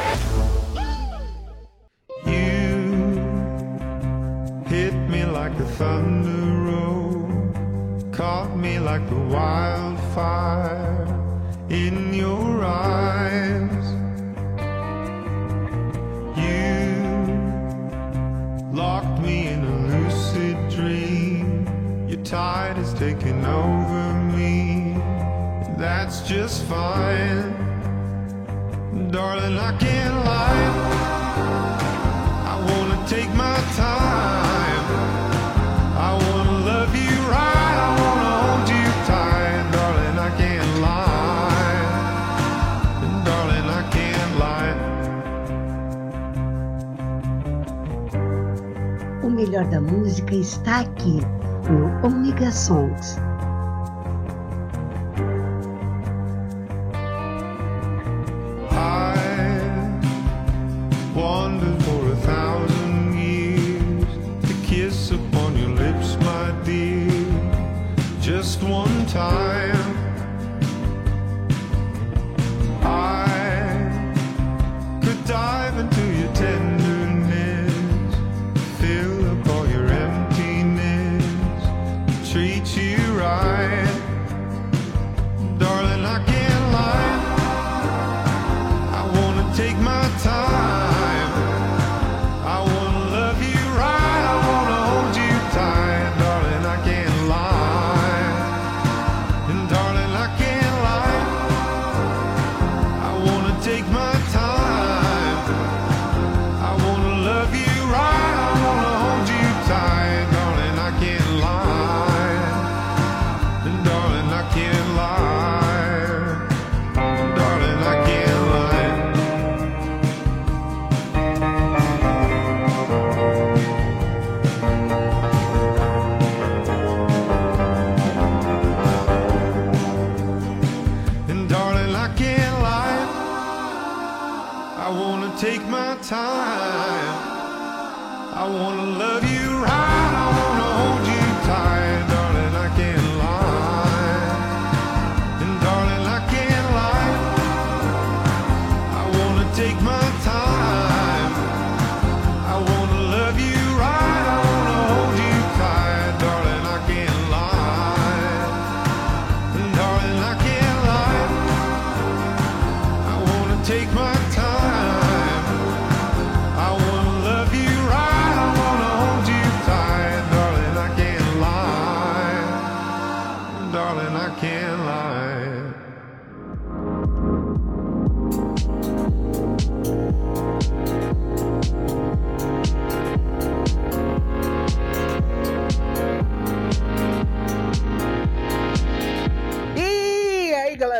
You 12.17 12.57
tide 22.29 22.75
has 22.75 22.93
taken 22.93 23.45
over 23.45 24.13
me. 24.35 24.93
That's 25.77 26.27
just 26.27 26.65
fine, 26.65 27.53
darling. 29.11 29.57
I 29.57 29.71
can't 29.77 30.25
lie. 30.25 30.67
I 32.51 32.55
wanna 32.69 32.99
take 33.07 33.29
my 33.33 33.55
time. 33.79 34.85
I 35.95 36.11
wanna 36.25 36.57
love 36.71 36.93
you 36.93 37.15
right. 37.31 37.77
I 37.87 37.89
wanna 38.01 38.33
hold 38.43 38.67
you 38.75 38.85
tight, 39.07 39.63
darling. 39.71 40.17
I 40.19 40.29
can't 40.41 40.71
lie, 40.87 41.85
darling. 43.23 43.67
I 43.79 43.83
can't 43.95 44.33
lie. 44.43 44.75
O 49.23 49.29
melhor 49.29 49.63
da 49.69 49.79
música 49.79 50.35
está 50.35 50.79
aqui 50.81 51.36
Omega 52.03 52.49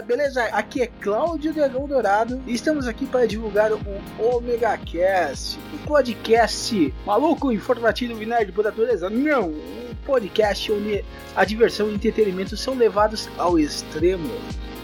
beleza? 0.07 0.45
Aqui 0.45 0.81
é 0.81 0.87
Cláudio 0.87 1.53
Dragão 1.53 1.85
Dourado 1.85 2.41
e 2.47 2.53
estamos 2.53 2.87
aqui 2.87 3.05
para 3.05 3.27
divulgar 3.27 3.73
o 3.73 3.79
Omega 4.17 4.77
Cast, 4.77 5.59
o 5.73 5.77
podcast 5.85 6.93
maluco, 7.05 7.51
informativo 7.51 8.23
e 8.23 8.25
nerd 8.25 8.53
por 8.53 8.63
natureza. 8.63 9.09
Não, 9.09 9.49
um 9.49 9.93
podcast 10.05 10.71
onde 10.71 11.03
a 11.35 11.43
diversão 11.43 11.89
e 11.89 11.91
o 11.91 11.95
entretenimento 11.95 12.55
são 12.55 12.73
levados 12.73 13.27
ao 13.37 13.59
extremo 13.59 14.33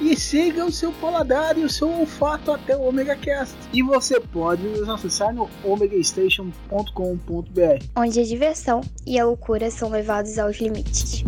e 0.02 0.18
siga 0.18 0.66
o 0.66 0.72
seu 0.72 0.92
paladar 0.92 1.58
e 1.58 1.64
o 1.64 1.70
seu 1.70 1.90
olfato 1.90 2.52
até 2.52 2.76
o 2.76 2.82
Omega 2.82 3.16
Cast. 3.16 3.56
E 3.72 3.82
você 3.82 4.20
pode 4.20 4.64
nos 4.64 4.90
acessar 4.90 5.34
no 5.34 5.50
omegastation.com.br, 5.64 7.86
onde 7.96 8.20
a 8.20 8.24
diversão 8.24 8.82
e 9.06 9.18
a 9.18 9.26
loucura 9.26 9.72
são 9.72 9.90
levados 9.90 10.38
aos 10.38 10.58
limites. 10.58 11.24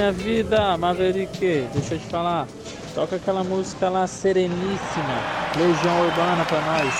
minha 0.00 0.12
vida, 0.12 0.78
Maverick. 0.78 1.38
Deixa 1.74 1.94
eu 1.94 1.98
te 1.98 2.06
falar. 2.06 2.46
Toca 2.94 3.16
aquela 3.16 3.44
música 3.44 3.90
lá, 3.90 4.06
Sereníssima. 4.06 5.20
Legião 5.56 6.00
Urbana 6.00 6.44
pra 6.46 6.60
nós. 6.62 6.94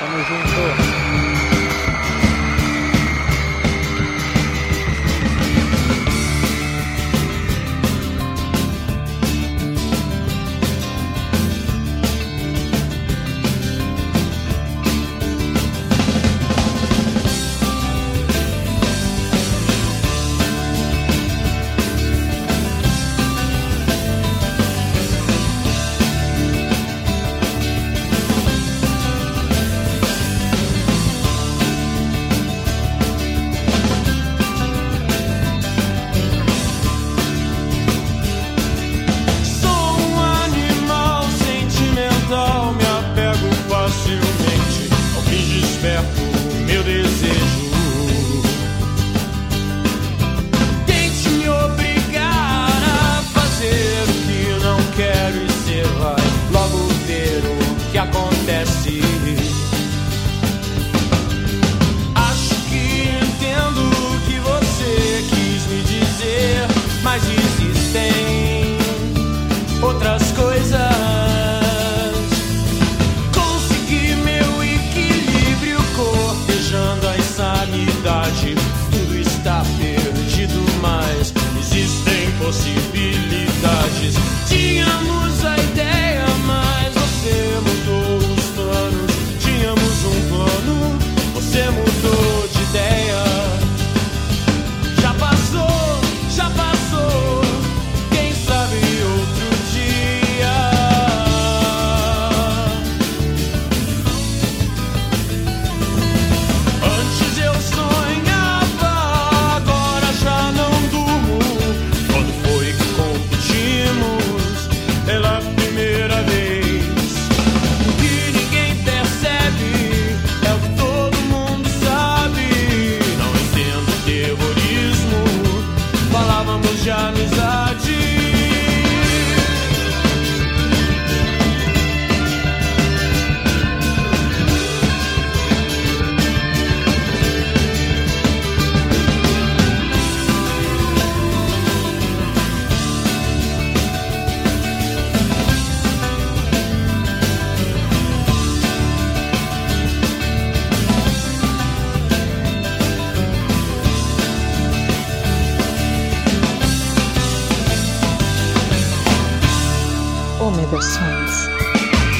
Tamo 0.00 0.18
junto. 0.24 1.39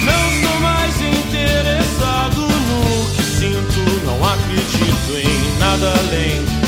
Não 0.04 0.30
estou 0.30 0.60
mais 0.60 1.00
interessado 1.00 2.40
no 2.40 3.10
que 3.14 3.22
sinto, 3.22 4.06
não 4.06 4.24
acredito 4.24 5.12
em 5.16 5.58
nada 5.58 5.92
além 5.98 6.59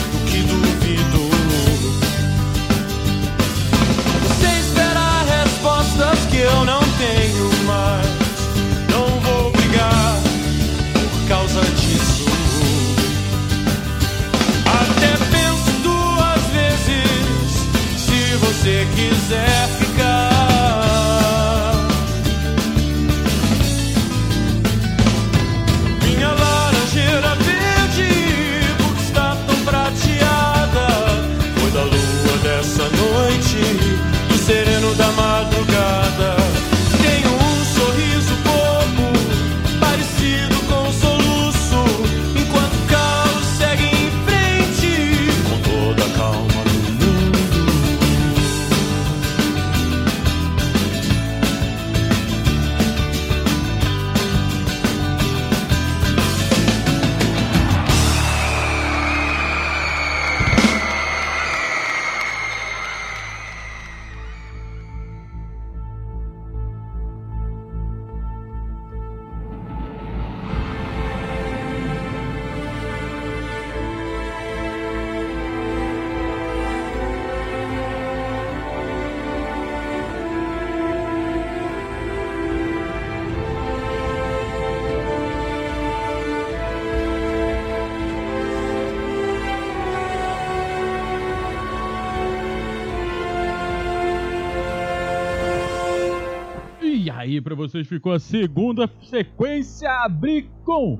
vocês 97.68 97.86
ficou 97.86 98.12
a 98.12 98.18
segunda 98.18 98.90
sequência 99.02 99.90
abrir 100.02 100.48
com 100.64 100.98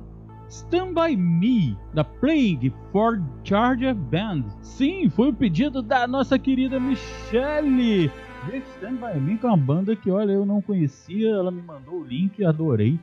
Stand 0.49 0.93
By 0.93 1.15
Me, 1.17 1.77
da 1.93 2.03
Plague 2.03 2.73
for 2.91 3.21
Charger 3.43 3.93
Band. 3.95 4.43
Sim, 4.61 5.09
foi 5.09 5.29
o 5.29 5.33
pedido 5.33 5.81
da 5.81 6.07
nossa 6.07 6.37
querida 6.39 6.79
Michelle. 6.79 8.09
Gente, 8.49 8.65
Stand 8.75 8.95
By 8.95 9.19
Me 9.19 9.37
que 9.37 9.45
é 9.45 9.49
uma 9.49 9.57
banda 9.57 9.95
que, 9.95 10.09
olha, 10.11 10.31
eu 10.31 10.45
não 10.45 10.61
conhecia, 10.61 11.29
ela 11.29 11.51
me 11.51 11.61
mandou 11.61 12.01
o 12.01 12.03
link, 12.05 12.43
adorei. 12.43 12.99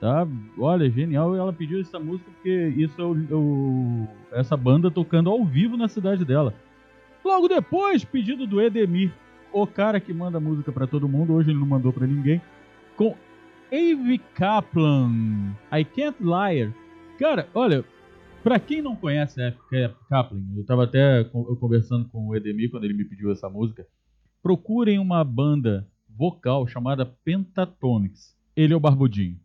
Tá? 0.00 0.26
Olha, 0.58 0.88
genial, 0.90 1.34
ela 1.36 1.52
pediu 1.52 1.80
essa 1.80 1.98
música 1.98 2.30
porque 2.30 2.72
isso 2.76 3.00
é 3.00 3.04
o, 3.04 3.12
o- 3.38 4.08
essa 4.32 4.56
banda 4.56 4.90
tocando 4.90 5.28
ao 5.28 5.44
vivo 5.44 5.76
na 5.76 5.88
cidade 5.88 6.24
dela. 6.24 6.54
Logo 7.24 7.48
depois, 7.48 8.02
pedido 8.04 8.46
do 8.46 8.60
Edemir, 8.62 9.12
o 9.52 9.66
cara 9.66 10.00
que 10.00 10.12
manda 10.14 10.40
música 10.40 10.72
pra 10.72 10.86
todo 10.86 11.06
mundo, 11.08 11.34
hoje 11.34 11.50
ele 11.50 11.58
não 11.58 11.66
mandou 11.66 11.92
pra 11.92 12.06
ninguém, 12.06 12.40
com 13.00 13.16
Ave 13.72 14.18
Kaplan, 14.34 15.54
I 15.72 15.82
Can't 15.86 16.18
Liar. 16.22 16.70
Cara, 17.18 17.48
olha, 17.54 17.82
pra 18.44 18.58
quem 18.60 18.82
não 18.82 18.94
conhece 18.94 19.40
a 19.40 19.48
Ave 19.48 19.56
Ka- 19.70 19.94
Kaplan, 20.06 20.42
eu 20.54 20.64
tava 20.66 20.84
até 20.84 21.24
conversando 21.24 22.06
com 22.10 22.28
o 22.28 22.36
Edemir 22.36 22.70
quando 22.70 22.84
ele 22.84 22.92
me 22.92 23.06
pediu 23.06 23.32
essa 23.32 23.48
música, 23.48 23.86
procurem 24.42 24.98
uma 24.98 25.24
banda 25.24 25.88
vocal 26.10 26.66
chamada 26.66 27.06
Pentatonix. 27.24 28.36
Ele 28.54 28.74
é 28.74 28.76
o 28.76 28.80
Barbudinho. 28.80 29.40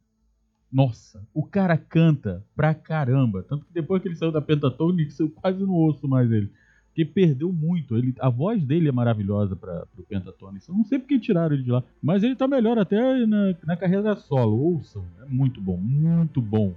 Nossa, 0.69 1.25
o 1.33 1.41
cara 1.45 1.77
canta 1.77 2.45
pra 2.57 2.73
caramba. 2.73 3.41
Tanto 3.41 3.63
que 3.65 3.73
depois 3.73 4.01
que 4.01 4.09
ele 4.09 4.17
saiu 4.17 4.33
da 4.33 4.41
Pentatonix, 4.41 5.17
eu 5.17 5.29
quase 5.29 5.61
não 5.63 5.71
ouço 5.75 6.05
mais 6.09 6.29
ele. 6.29 6.51
Porque 6.95 7.03
perdeu 7.03 7.51
muito. 7.51 7.97
Ele, 7.97 8.15
a 8.21 8.29
voz 8.29 8.63
dele 8.63 8.87
é 8.87 8.91
maravilhosa 8.91 9.53
para 9.53 9.85
o 9.97 10.03
Pentatonix. 10.03 10.65
Eu 10.65 10.75
não 10.75 10.85
sei 10.85 10.97
porque 10.97 11.19
tiraram 11.19 11.53
ele 11.53 11.63
de 11.63 11.69
lá. 11.69 11.83
Mas 12.01 12.23
ele 12.23 12.37
tá 12.37 12.47
melhor 12.47 12.79
até 12.79 13.25
na, 13.25 13.53
na 13.65 13.75
carreira 13.75 14.15
solo. 14.15 14.55
Ouçam. 14.55 15.03
É 15.21 15.25
muito 15.25 15.59
bom, 15.59 15.75
muito 15.75 16.41
bom. 16.41 16.73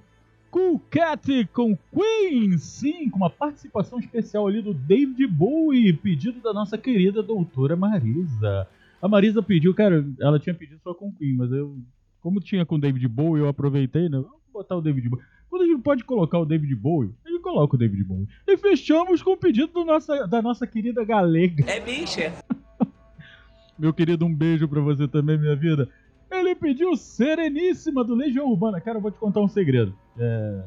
Cool 0.51 0.81
Cat 0.91 1.49
com 1.53 1.79
Queen, 1.95 2.59
sim, 2.59 3.09
com 3.09 3.19
uma 3.19 3.31
participação 3.31 4.01
especial 4.01 4.49
ali 4.49 4.61
do 4.61 4.75
David 4.75 5.25
Bowie, 5.29 5.93
pedido 5.93 6.41
da 6.41 6.53
nossa 6.53 6.77
querida 6.77 7.23
doutora 7.23 7.77
Marisa. 7.77 8.67
A 9.01 9.07
Marisa 9.07 9.41
pediu, 9.41 9.73
cara, 9.73 10.05
ela 10.19 10.41
tinha 10.41 10.55
pedido 10.55 10.81
só 10.83 10.93
com 10.95 11.13
Queen, 11.13 11.37
mas 11.37 11.53
eu, 11.53 11.79
como 12.21 12.41
tinha 12.41 12.67
com 12.67 12.81
David 12.81 13.07
Bowie, 13.07 13.43
eu 13.43 13.49
aproveitei, 13.49 14.09
né? 14.09 14.19
Vamos 14.19 14.41
botar 14.53 14.75
o 14.75 14.81
David 14.81 15.09
Bowie. 15.09 15.25
Quando 15.51 15.63
a 15.63 15.67
gente 15.67 15.83
pode 15.83 16.05
colocar 16.05 16.39
o 16.39 16.45
David 16.45 16.75
Bowie, 16.75 17.11
gente 17.27 17.41
coloca 17.41 17.77
o 17.77 17.79
David 17.79 18.05
Bowie. 18.05 18.29
E 18.47 18.57
fechamos 18.57 19.23
com 19.23 19.33
o 19.33 19.37
pedido 19.37 19.73
do 19.73 19.85
nossa, 19.85 20.27
da 20.27 20.43
nossa 20.43 20.67
querida 20.67 21.05
Galega. 21.05 21.65
É 21.71 21.81
bicha. 21.81 22.33
Meu 23.79 23.93
querido, 23.93 24.27
um 24.27 24.35
beijo 24.35 24.67
pra 24.69 24.81
você 24.81 25.07
também, 25.07 25.39
minha 25.39 25.55
vida. 25.55 25.89
Ele 26.31 26.55
pediu 26.55 26.97
Sereníssima 26.97 28.03
do 28.05 28.15
Legião 28.15 28.47
Urbana. 28.51 28.81
Cara, 28.81 28.99
eu 28.99 29.03
vou 29.03 29.11
te 29.11 29.19
contar 29.19 29.41
um 29.41 29.49
segredo. 29.49 29.95
É... 30.19 30.63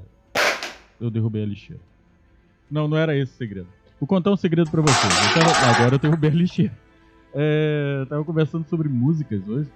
Eu 1.00 1.10
derrubei 1.12 1.44
a 1.44 1.46
lixeira. 1.46 1.82
Não, 2.70 2.88
não 2.88 2.98
era 2.98 3.16
esse 3.18 3.34
o 3.34 3.38
segredo. 3.38 3.68
Vou 4.00 4.08
contar 4.08 4.32
um 4.32 4.38
segredo 4.38 4.72
pra 4.72 4.82
vocês. 4.82 5.14
Eu 5.36 5.42
tava- 5.42 5.76
Agora 5.76 5.96
eu 5.96 6.00
derrubei 6.00 6.30
a 6.30 6.34
lixeira. 6.34 6.76
É... 7.34 8.06
Tava 8.10 8.24
conversando 8.24 8.66
sobre 8.68 8.88
músicas 8.88 9.48
hoje. 9.48 9.70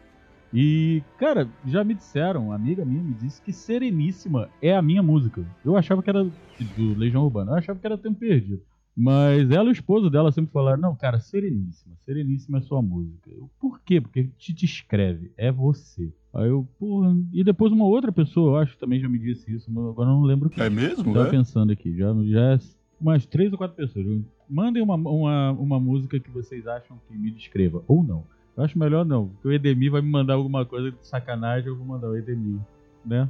E, 0.58 1.04
cara, 1.20 1.50
já 1.66 1.84
me 1.84 1.94
disseram, 1.94 2.46
uma 2.46 2.56
amiga 2.56 2.86
minha 2.86 3.04
me 3.04 3.14
disse 3.14 3.42
que 3.42 3.52
Sereníssima 3.52 4.50
é 4.62 4.74
a 4.74 4.82
minha 4.82 5.04
música. 5.04 5.46
Eu 5.66 5.76
achava 5.76 6.02
que 6.02 6.10
era 6.10 6.24
do 6.24 6.94
Legião 6.98 7.26
Urbana, 7.26 7.52
eu 7.52 7.56
achava 7.56 7.78
que 7.78 7.86
era 7.86 7.98
Tempo 7.98 8.20
Perdido. 8.20 8.62
Mas 8.96 9.52
ela 9.52 9.66
e 9.66 9.72
o 9.72 9.74
esposo 9.74 10.10
dela 10.10 10.32
sempre 10.32 10.54
falaram: 10.54 10.82
Não, 10.82 10.96
cara, 10.96 11.20
Sereníssima, 11.20 11.98
Sereníssima 12.06 12.60
é 12.60 12.62
sua 12.62 12.82
música. 12.82 13.30
Eu, 13.30 13.50
Por 13.60 13.82
quê? 13.82 14.00
Porque 14.00 14.30
te 14.38 14.54
descreve, 14.54 15.30
é 15.36 15.52
você. 15.52 16.14
Aí 16.34 16.48
eu, 16.48 16.66
porra. 16.80 17.14
E 17.34 17.44
depois 17.44 17.74
uma 17.74 17.86
outra 17.86 18.14
pessoa, 18.14 18.52
eu 18.52 18.64
acho 18.64 18.76
que 18.76 18.80
também 18.80 19.02
já 19.02 19.10
me 19.10 19.20
disse 19.20 19.54
isso, 19.54 19.70
mas 19.70 19.86
agora 19.86 20.10
eu 20.10 20.14
não 20.14 20.24
lembro 20.24 20.50
quem. 20.50 20.64
É 20.64 20.70
mesmo, 20.70 21.14
Tava 21.14 21.28
é? 21.28 21.32
pensando 21.32 21.74
aqui, 21.74 21.94
já, 21.98 22.14
já 22.24 22.54
é 22.54 22.60
umas 23.02 23.26
três 23.26 23.52
ou 23.52 23.58
quatro 23.58 23.76
pessoas. 23.76 24.22
Mandem 24.50 24.82
uma, 24.82 24.96
uma, 24.96 25.52
uma 25.52 25.80
música 25.80 26.18
que 26.18 26.32
vocês 26.32 26.66
acham 26.66 26.98
que 27.10 27.18
me 27.18 27.32
descreva, 27.32 27.84
ou 27.88 28.02
não. 28.02 28.24
Eu 28.58 28.64
acho 28.64 28.80
melhor 28.80 29.06
não, 29.06 29.28
porque 29.28 29.48
o 29.50 29.52
Edemir 29.52 29.92
vai 29.92 30.02
me 30.02 30.10
mandar 30.10 30.36
alguma 30.36 30.66
coisa 30.66 30.92
de 30.92 31.06
sacanagem, 31.06 31.68
eu 31.68 31.76
vou 31.76 31.86
mandar 31.86 32.08
o 32.08 32.16
Edemir, 32.16 32.60
né? 33.06 33.30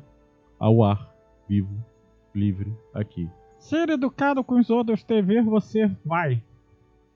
Ao 0.59 0.84
ar, 0.84 1.11
vivo, 1.49 1.73
livre, 2.34 2.71
aqui. 2.93 3.28
Ser 3.57 3.89
educado 3.89 4.43
com 4.43 4.59
os 4.59 4.69
outros 4.69 5.03
TV, 5.03 5.41
você 5.41 5.89
vai. 6.05 6.43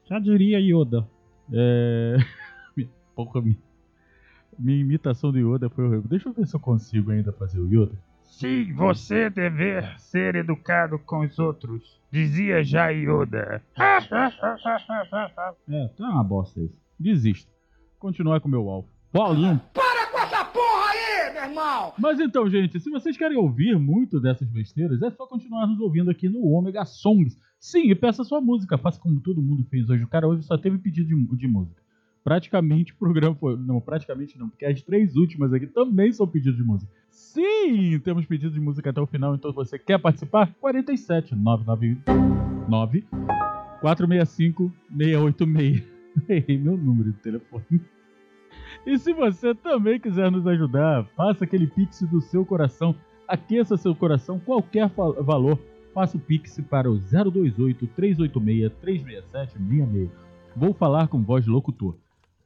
Já 0.06 0.18
diria 0.18 0.60
Yoda. 0.60 1.08
É. 1.54 2.18
Porra, 3.16 3.42
minha, 3.42 3.58
minha 4.58 4.80
imitação 4.80 5.32
do 5.32 5.38
Yoda 5.38 5.70
foi 5.70 5.84
horrível. 5.84 6.10
Deixa 6.10 6.30
eu 6.30 6.34
ver 6.34 6.48
se 6.48 6.56
eu 6.56 6.60
consigo 6.60 7.12
ainda 7.12 7.32
fazer 7.32 7.60
o 7.60 7.68
Yoda. 7.68 7.96
Sim, 8.24 8.74
você 8.74 9.30
dever 9.30 10.00
ser 10.00 10.36
educado 10.36 10.98
com 10.98 11.20
os 11.20 11.38
outros, 11.38 12.00
dizia 12.12 12.64
já 12.64 12.90
Yoda. 12.90 13.62
é, 15.70 15.88
tá 15.90 16.10
uma 16.10 16.24
bosta 16.24 16.60
isso. 16.60 16.82
Desista. 17.00 17.59
Continuar 18.00 18.40
com 18.40 18.48
o 18.48 18.52
meu 18.52 18.70
alvo. 18.70 18.88
Paulinho. 19.12 19.60
Para 19.74 20.08
com 20.08 20.18
essa 20.20 20.46
porra 20.46 20.92
aí, 20.92 21.34
meu 21.34 21.44
irmão! 21.44 21.94
Mas 22.00 22.18
então, 22.20 22.50
gente, 22.50 22.80
se 22.80 22.90
vocês 22.90 23.18
querem 23.18 23.38
ouvir 23.38 23.78
muito 23.78 24.22
dessas 24.22 24.48
besteiras, 24.50 25.02
é 25.02 25.12
só 25.12 25.28
continuar 25.28 25.68
nos 25.68 25.82
ouvindo 25.82 26.10
aqui 26.10 26.30
no 26.30 26.46
Omega 26.54 26.86
Songs. 26.86 27.38
Sim, 27.60 27.90
e 27.92 27.96
peça 27.96 28.24
sua 28.24 28.40
música, 28.40 28.78
faça 28.78 29.02
como 29.02 29.20
todo 29.20 29.42
mundo 29.42 29.66
fez 29.70 29.90
hoje. 29.90 30.06
O 30.06 30.08
cara 30.08 30.28
hoje 30.28 30.44
só 30.44 30.58
teve 30.58 30.78
pedido 30.78 31.10
de, 31.10 31.38
de 31.38 31.48
música. 31.48 31.82
Praticamente 32.24 32.94
o 32.94 32.96
programa 32.96 33.36
foi. 33.36 33.58
Não, 33.58 33.82
praticamente 33.82 34.40
não, 34.40 34.48
porque 34.48 34.66
as 34.66 34.82
três 34.82 35.18
últimas 35.18 35.52
aqui 35.52 35.68
também 35.68 36.14
são 36.14 36.26
pedidos 36.26 36.58
de 36.58 36.64
música. 36.64 36.90
Sim, 37.10 38.00
temos 38.00 38.26
pedido 38.26 38.54
de 38.54 38.62
música 38.62 38.92
até 38.92 39.02
o 39.02 39.08
final, 39.08 39.36
então 39.36 39.52
você 39.52 39.78
quer 39.78 40.00
participar, 40.00 40.54
47 40.62 41.36
999 41.36 43.06
465 43.82 44.72
686. 44.90 45.99
Errei 46.30 46.58
meu 46.58 46.78
número 46.78 47.12
de 47.12 47.20
telefone. 47.20 47.82
E 48.86 48.98
se 48.98 49.14
você 49.14 49.54
também 49.54 50.00
quiser 50.00 50.32
nos 50.32 50.46
ajudar, 50.48 51.06
faça 51.16 51.44
aquele 51.44 51.68
pix 51.68 52.02
do 52.04 52.22
seu 52.22 52.46
coração, 52.46 52.96
aqueça 53.28 53.78
seu 53.78 53.96
coração, 53.96 54.40
qualquer 54.40 54.90
valor, 54.90 55.60
faça 55.94 56.18
o 56.18 56.20
pix 56.20 56.60
para 56.70 56.90
o 56.90 56.98
028 56.98 57.88
386 57.88 58.72
367 58.82 59.54
66. 59.58 60.10
Vou 60.56 60.74
falar 60.74 61.08
com 61.08 61.24
voz 61.24 61.46
de 61.46 61.50
locutor. 61.50 61.98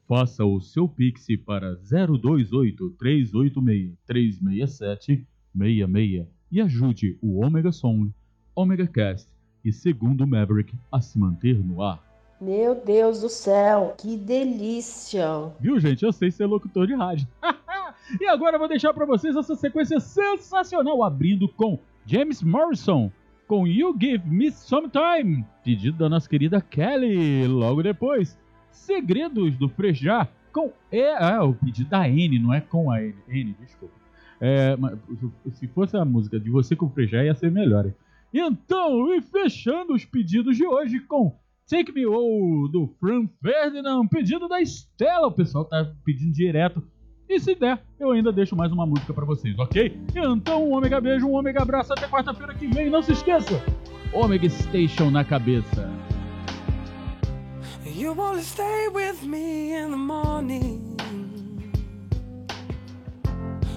Faça 0.08 0.44
o 0.44 0.60
seu 0.60 0.88
pix 0.88 1.26
para 1.46 1.76
028 1.76 2.90
386 2.92 3.98
367 4.06 5.28
66 5.56 6.28
e 6.52 6.62
ajude 6.62 7.18
o 7.22 7.44
Omega 7.44 7.72
Song, 7.72 8.12
Omega 8.56 8.86
Cast 8.86 9.28
e 9.64 9.72
Segundo 9.72 10.28
Maverick 10.28 10.76
a 10.92 11.02
se 11.02 11.18
manter 11.18 11.58
no 11.64 11.82
ar. 11.82 12.13
Meu 12.44 12.76
Deus 12.76 13.22
do 13.22 13.30
céu, 13.30 13.96
que 13.98 14.18
delícia! 14.18 15.50
Viu, 15.62 15.80
gente? 15.80 16.04
Eu 16.04 16.12
sei 16.12 16.30
ser 16.30 16.46
locutor 16.46 16.86
de 16.86 16.94
rádio. 16.94 17.26
e 18.20 18.28
agora 18.28 18.58
eu 18.58 18.60
vou 18.60 18.68
deixar 18.68 18.94
pra 18.94 19.06
vocês 19.06 19.34
essa 19.34 19.56
sequência 19.56 19.98
sensacional, 20.02 21.06
abrindo 21.06 21.48
com 21.48 21.80
James 22.06 22.44
Morrison, 22.44 23.10
com 23.48 23.66
You 23.66 23.96
Give 23.98 24.28
Me 24.28 24.52
Some 24.52 24.90
Time, 24.90 25.46
pedido 25.64 25.98
da 25.98 26.10
nossa 26.10 26.28
querida 26.28 26.60
Kelly. 26.60 27.48
Logo 27.48 27.82
depois, 27.82 28.38
Segredos 28.70 29.56
do 29.56 29.70
Frejá, 29.70 30.28
com 30.52 30.74
E. 30.92 31.16
Ah, 31.18 31.46
o 31.46 31.54
pedido 31.54 31.92
da 31.92 32.10
N, 32.10 32.40
não 32.40 32.54
é 32.54 32.60
com 32.60 32.92
a 32.92 33.02
N. 33.02 33.16
N, 33.30 33.56
desculpa. 33.58 33.96
É, 34.42 34.76
se 35.54 35.66
fosse 35.68 35.96
a 35.96 36.04
música 36.04 36.38
de 36.38 36.50
você 36.50 36.76
com 36.76 36.88
o 36.88 36.90
Frejá, 36.90 37.24
ia 37.24 37.36
ser 37.36 37.50
melhor. 37.50 37.90
Então, 38.34 39.16
e 39.16 39.22
fechando 39.22 39.94
os 39.94 40.04
pedidos 40.04 40.58
de 40.58 40.68
hoje 40.68 41.00
com 41.00 41.42
Take 41.70 41.92
Me 41.94 42.06
Oh, 42.06 42.68
do 42.72 42.88
Fran 43.00 43.28
Ferdinand, 43.42 44.08
pedido 44.08 44.48
da 44.48 44.62
Estela. 44.62 45.28
O 45.28 45.32
pessoal 45.32 45.66
tá 45.66 45.92
pedindo 46.04 46.34
direto. 46.34 46.84
E 47.30 47.40
se 47.40 47.56
der, 47.56 47.82
eu 48.00 48.12
ainda 48.12 48.32
deixo 48.34 48.56
mais 48.56 48.72
uma 48.72 48.86
música 48.86 49.14
pra 49.14 49.26
vocês, 49.26 49.58
ok? 49.58 49.98
Então, 50.14 50.68
um 50.68 50.74
ômega 50.74 51.00
beijo, 51.00 51.26
um 51.26 51.34
ômega 51.34 51.62
abraço. 51.62 51.94
Até 51.94 52.08
quarta-feira 52.08 52.54
que 52.54 52.68
vem. 52.68 52.90
Não 52.90 53.02
se 53.02 53.14
esqueça, 53.14 53.64
Omega 54.14 54.50
Station 54.50 55.10
na 55.10 55.24
cabeça. 55.24 55.90
You 57.86 58.20
only 58.20 58.42
stay 58.42 58.90
with 58.90 59.24
me 59.24 59.72
in 59.72 59.92
the 59.92 59.96
morning. 59.96 60.98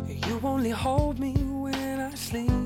You 0.09 0.41
only 0.43 0.71
hold 0.71 1.21
me 1.21 1.35
when 1.35 2.01
I 2.01 2.17
sleep. 2.17 2.66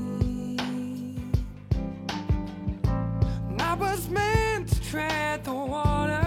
Was 3.81 4.07
meant 4.09 4.67
to 4.69 4.79
tread 4.89 5.43
the 5.43 5.53
water. 5.53 6.21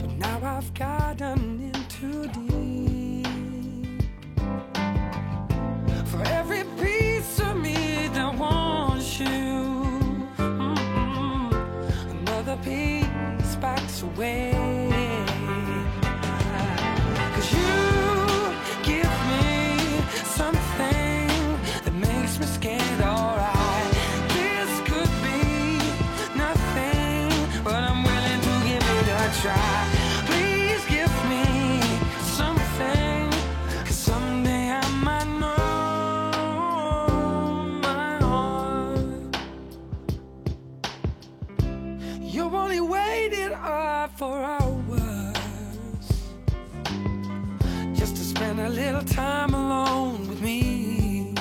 But 0.00 0.10
now 0.18 0.38
I've 0.56 0.72
gotten 0.74 1.40
in 1.68 1.78
too 1.88 2.28
deep. 2.28 4.02
For 6.10 6.22
every 6.40 6.64
piece 6.78 7.40
of 7.40 7.56
me 7.56 8.08
that 8.16 8.34
wants 8.38 9.18
you. 9.18 9.26
mm-mm, 10.36 11.52
Another 12.10 12.56
piece 12.62 13.56
backs 13.56 14.02
away. 14.02 14.53
You 42.34 42.42
only 42.46 42.80
waited 42.80 43.52
uh, 43.52 44.02
up 44.02 44.18
for 44.18 44.42
hours 44.42 45.36
just 47.94 48.16
to 48.16 48.24
spend 48.24 48.58
a 48.58 48.68
little 48.68 49.04
time 49.04 49.54
alone 49.54 50.26
with 50.28 50.42
me. 50.42 51.32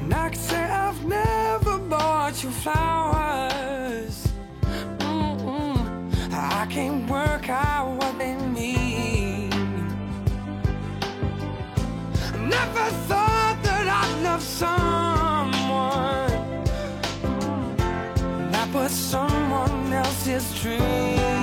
And 0.00 0.14
I 0.14 0.28
can 0.28 0.38
say 0.38 0.62
I've 0.62 1.04
never 1.04 1.78
bought 1.78 2.40
you 2.44 2.50
flowers. 2.50 3.25
is 20.36 20.52
true 20.60 21.35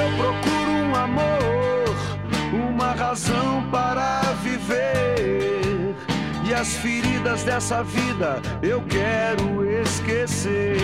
Eu 0.00 0.08
procuro 0.16 0.70
um 0.70 0.94
amor, 0.96 1.94
uma 2.52 2.92
razão 2.92 3.64
para 3.70 4.20
viver. 4.42 5.94
E 6.44 6.52
as 6.52 6.74
feridas 6.76 7.44
dessa 7.44 7.82
vida 7.84 8.42
eu 8.62 8.82
quero 8.82 9.64
esquecer. 9.82 10.78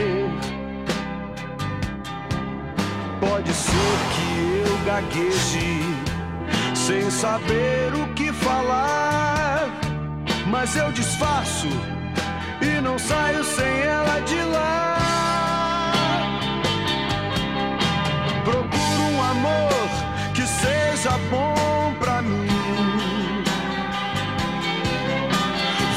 Pode 3.20 3.52
ser 3.52 3.96
que 4.14 4.68
eu 4.68 4.78
gagueje, 4.86 5.82
sem 6.74 7.10
saber 7.10 7.92
o 7.94 8.14
que 8.14 8.32
falar. 8.32 9.68
Mas 10.46 10.76
eu 10.76 10.90
disfarço 10.92 11.68
e 12.62 12.80
não 12.80 12.98
saio 12.98 13.42
sem 13.44 13.80
ela 13.82 14.20
de 14.20 14.42
lá. 14.42 14.79
Amor 19.40 19.88
que 20.34 20.46
seja 20.46 21.16
bom 21.30 21.94
pra 21.98 22.20
mim. 22.22 22.48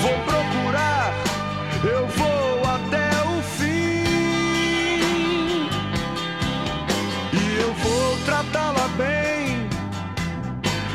Vou 0.01 0.17
procurar, 0.25 1.13
eu 1.83 2.07
vou 2.07 2.61
até 2.77 3.09
o 3.31 3.41
fim. 3.57 4.03
E 7.33 7.57
eu 7.61 7.73
vou 7.73 8.17
tratá-la 8.25 8.87
bem, 8.97 9.67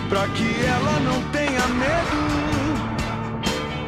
pra 0.09 0.27
que 0.29 0.65
ela 0.65 1.01
não 1.01 1.21
tenha 1.31 1.67
medo. 1.69 2.21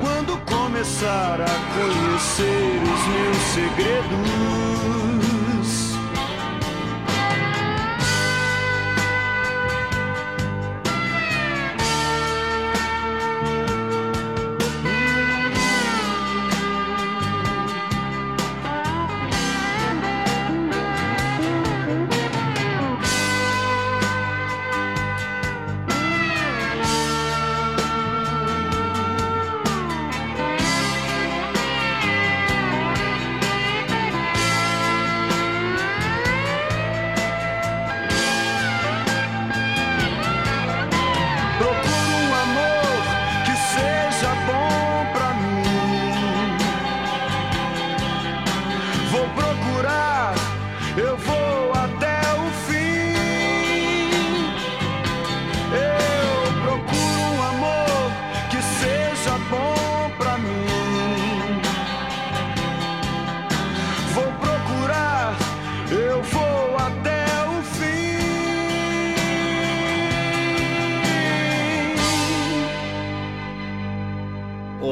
Quando 0.01 0.39
começar 0.45 1.41
a 1.41 1.55
conhecer 1.75 2.83
os 2.83 3.03
meus 3.15 3.43
segredos. 3.55 5.00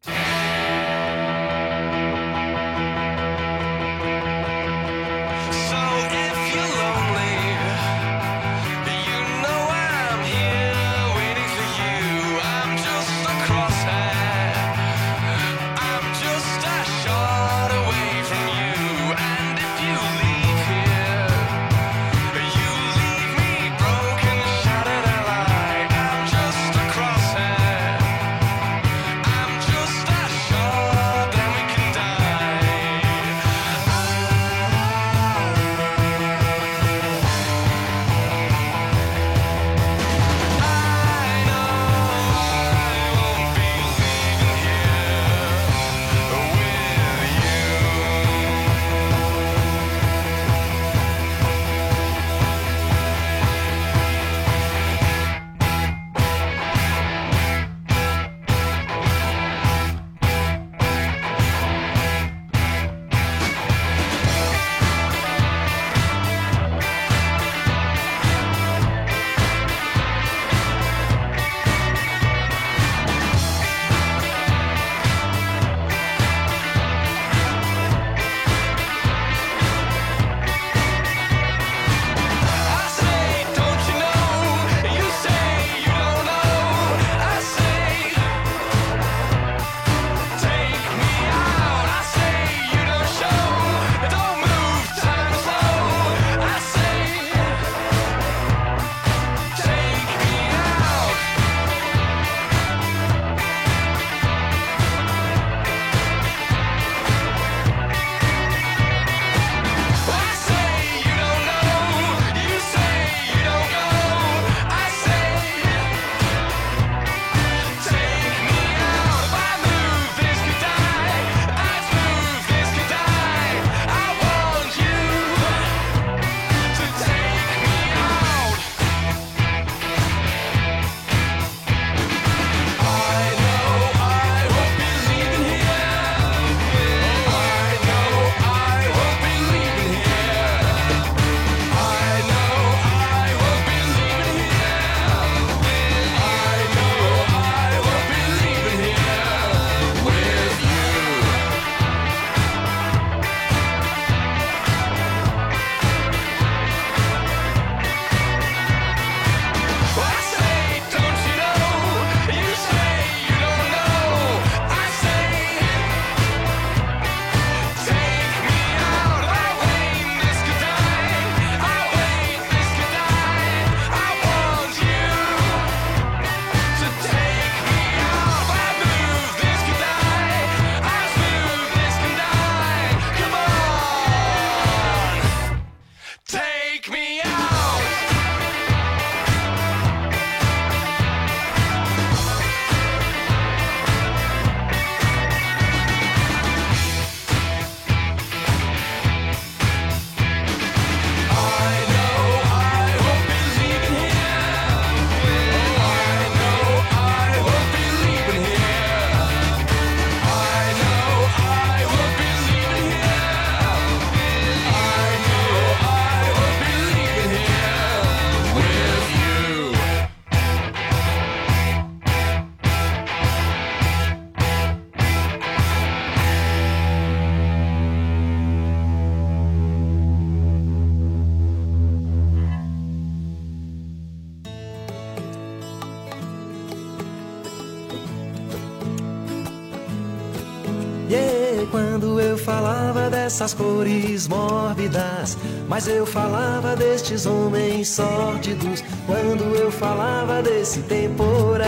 dessas 243.35 243.53
cores 243.53 244.29
mórbidas. 244.29 245.37
Mas 245.69 245.89
eu 245.89 246.07
falava 246.07 246.77
destes 246.77 247.27
homens 247.27 247.89
sórdidos 247.89 248.85
quando 249.07 249.43
eu 249.57 249.73
falava 249.73 250.41
desse 250.41 250.81
temporal. 250.83 251.67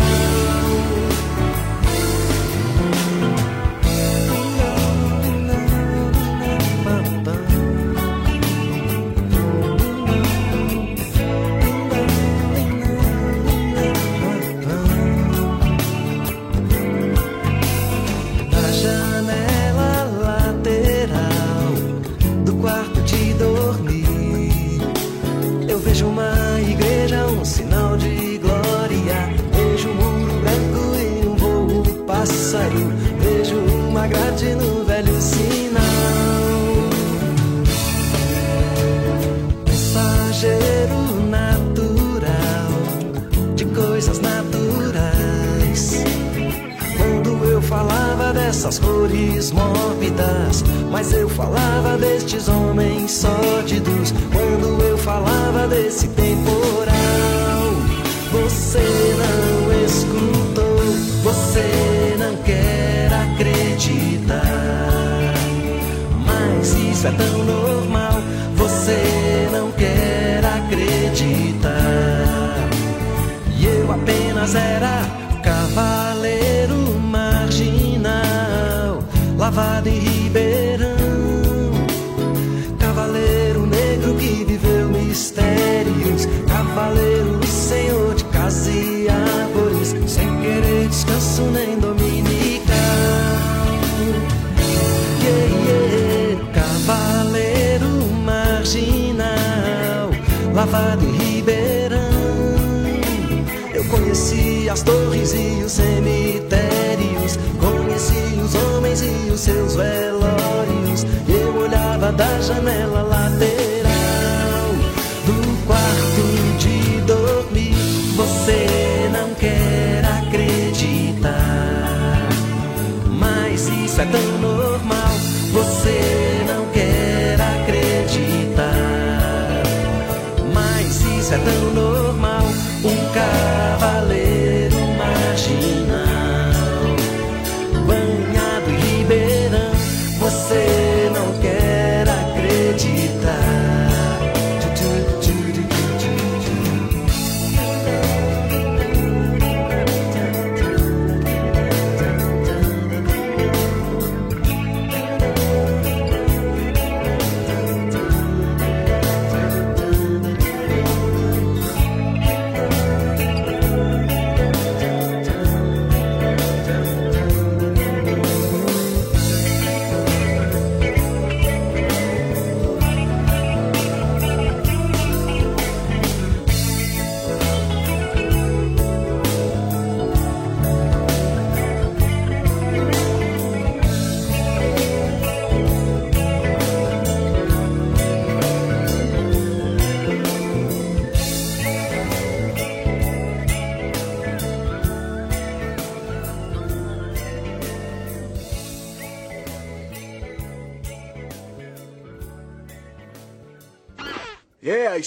da 112.16 112.40
janela 112.40 113.02
lá. 113.02 113.15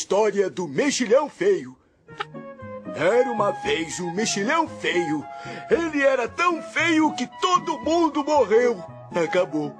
história 0.09 0.49
do 0.49 0.67
mexilhão 0.67 1.29
feio. 1.29 1.77
Era 2.95 3.31
uma 3.31 3.51
vez 3.51 3.99
um 3.99 4.11
mexilhão 4.11 4.67
feio. 4.67 5.23
Ele 5.69 6.01
era 6.01 6.27
tão 6.27 6.63
feio 6.63 7.13
que 7.13 7.27
todo 7.39 7.79
mundo 7.81 8.23
morreu. 8.23 8.83
Acabou. 9.13 9.71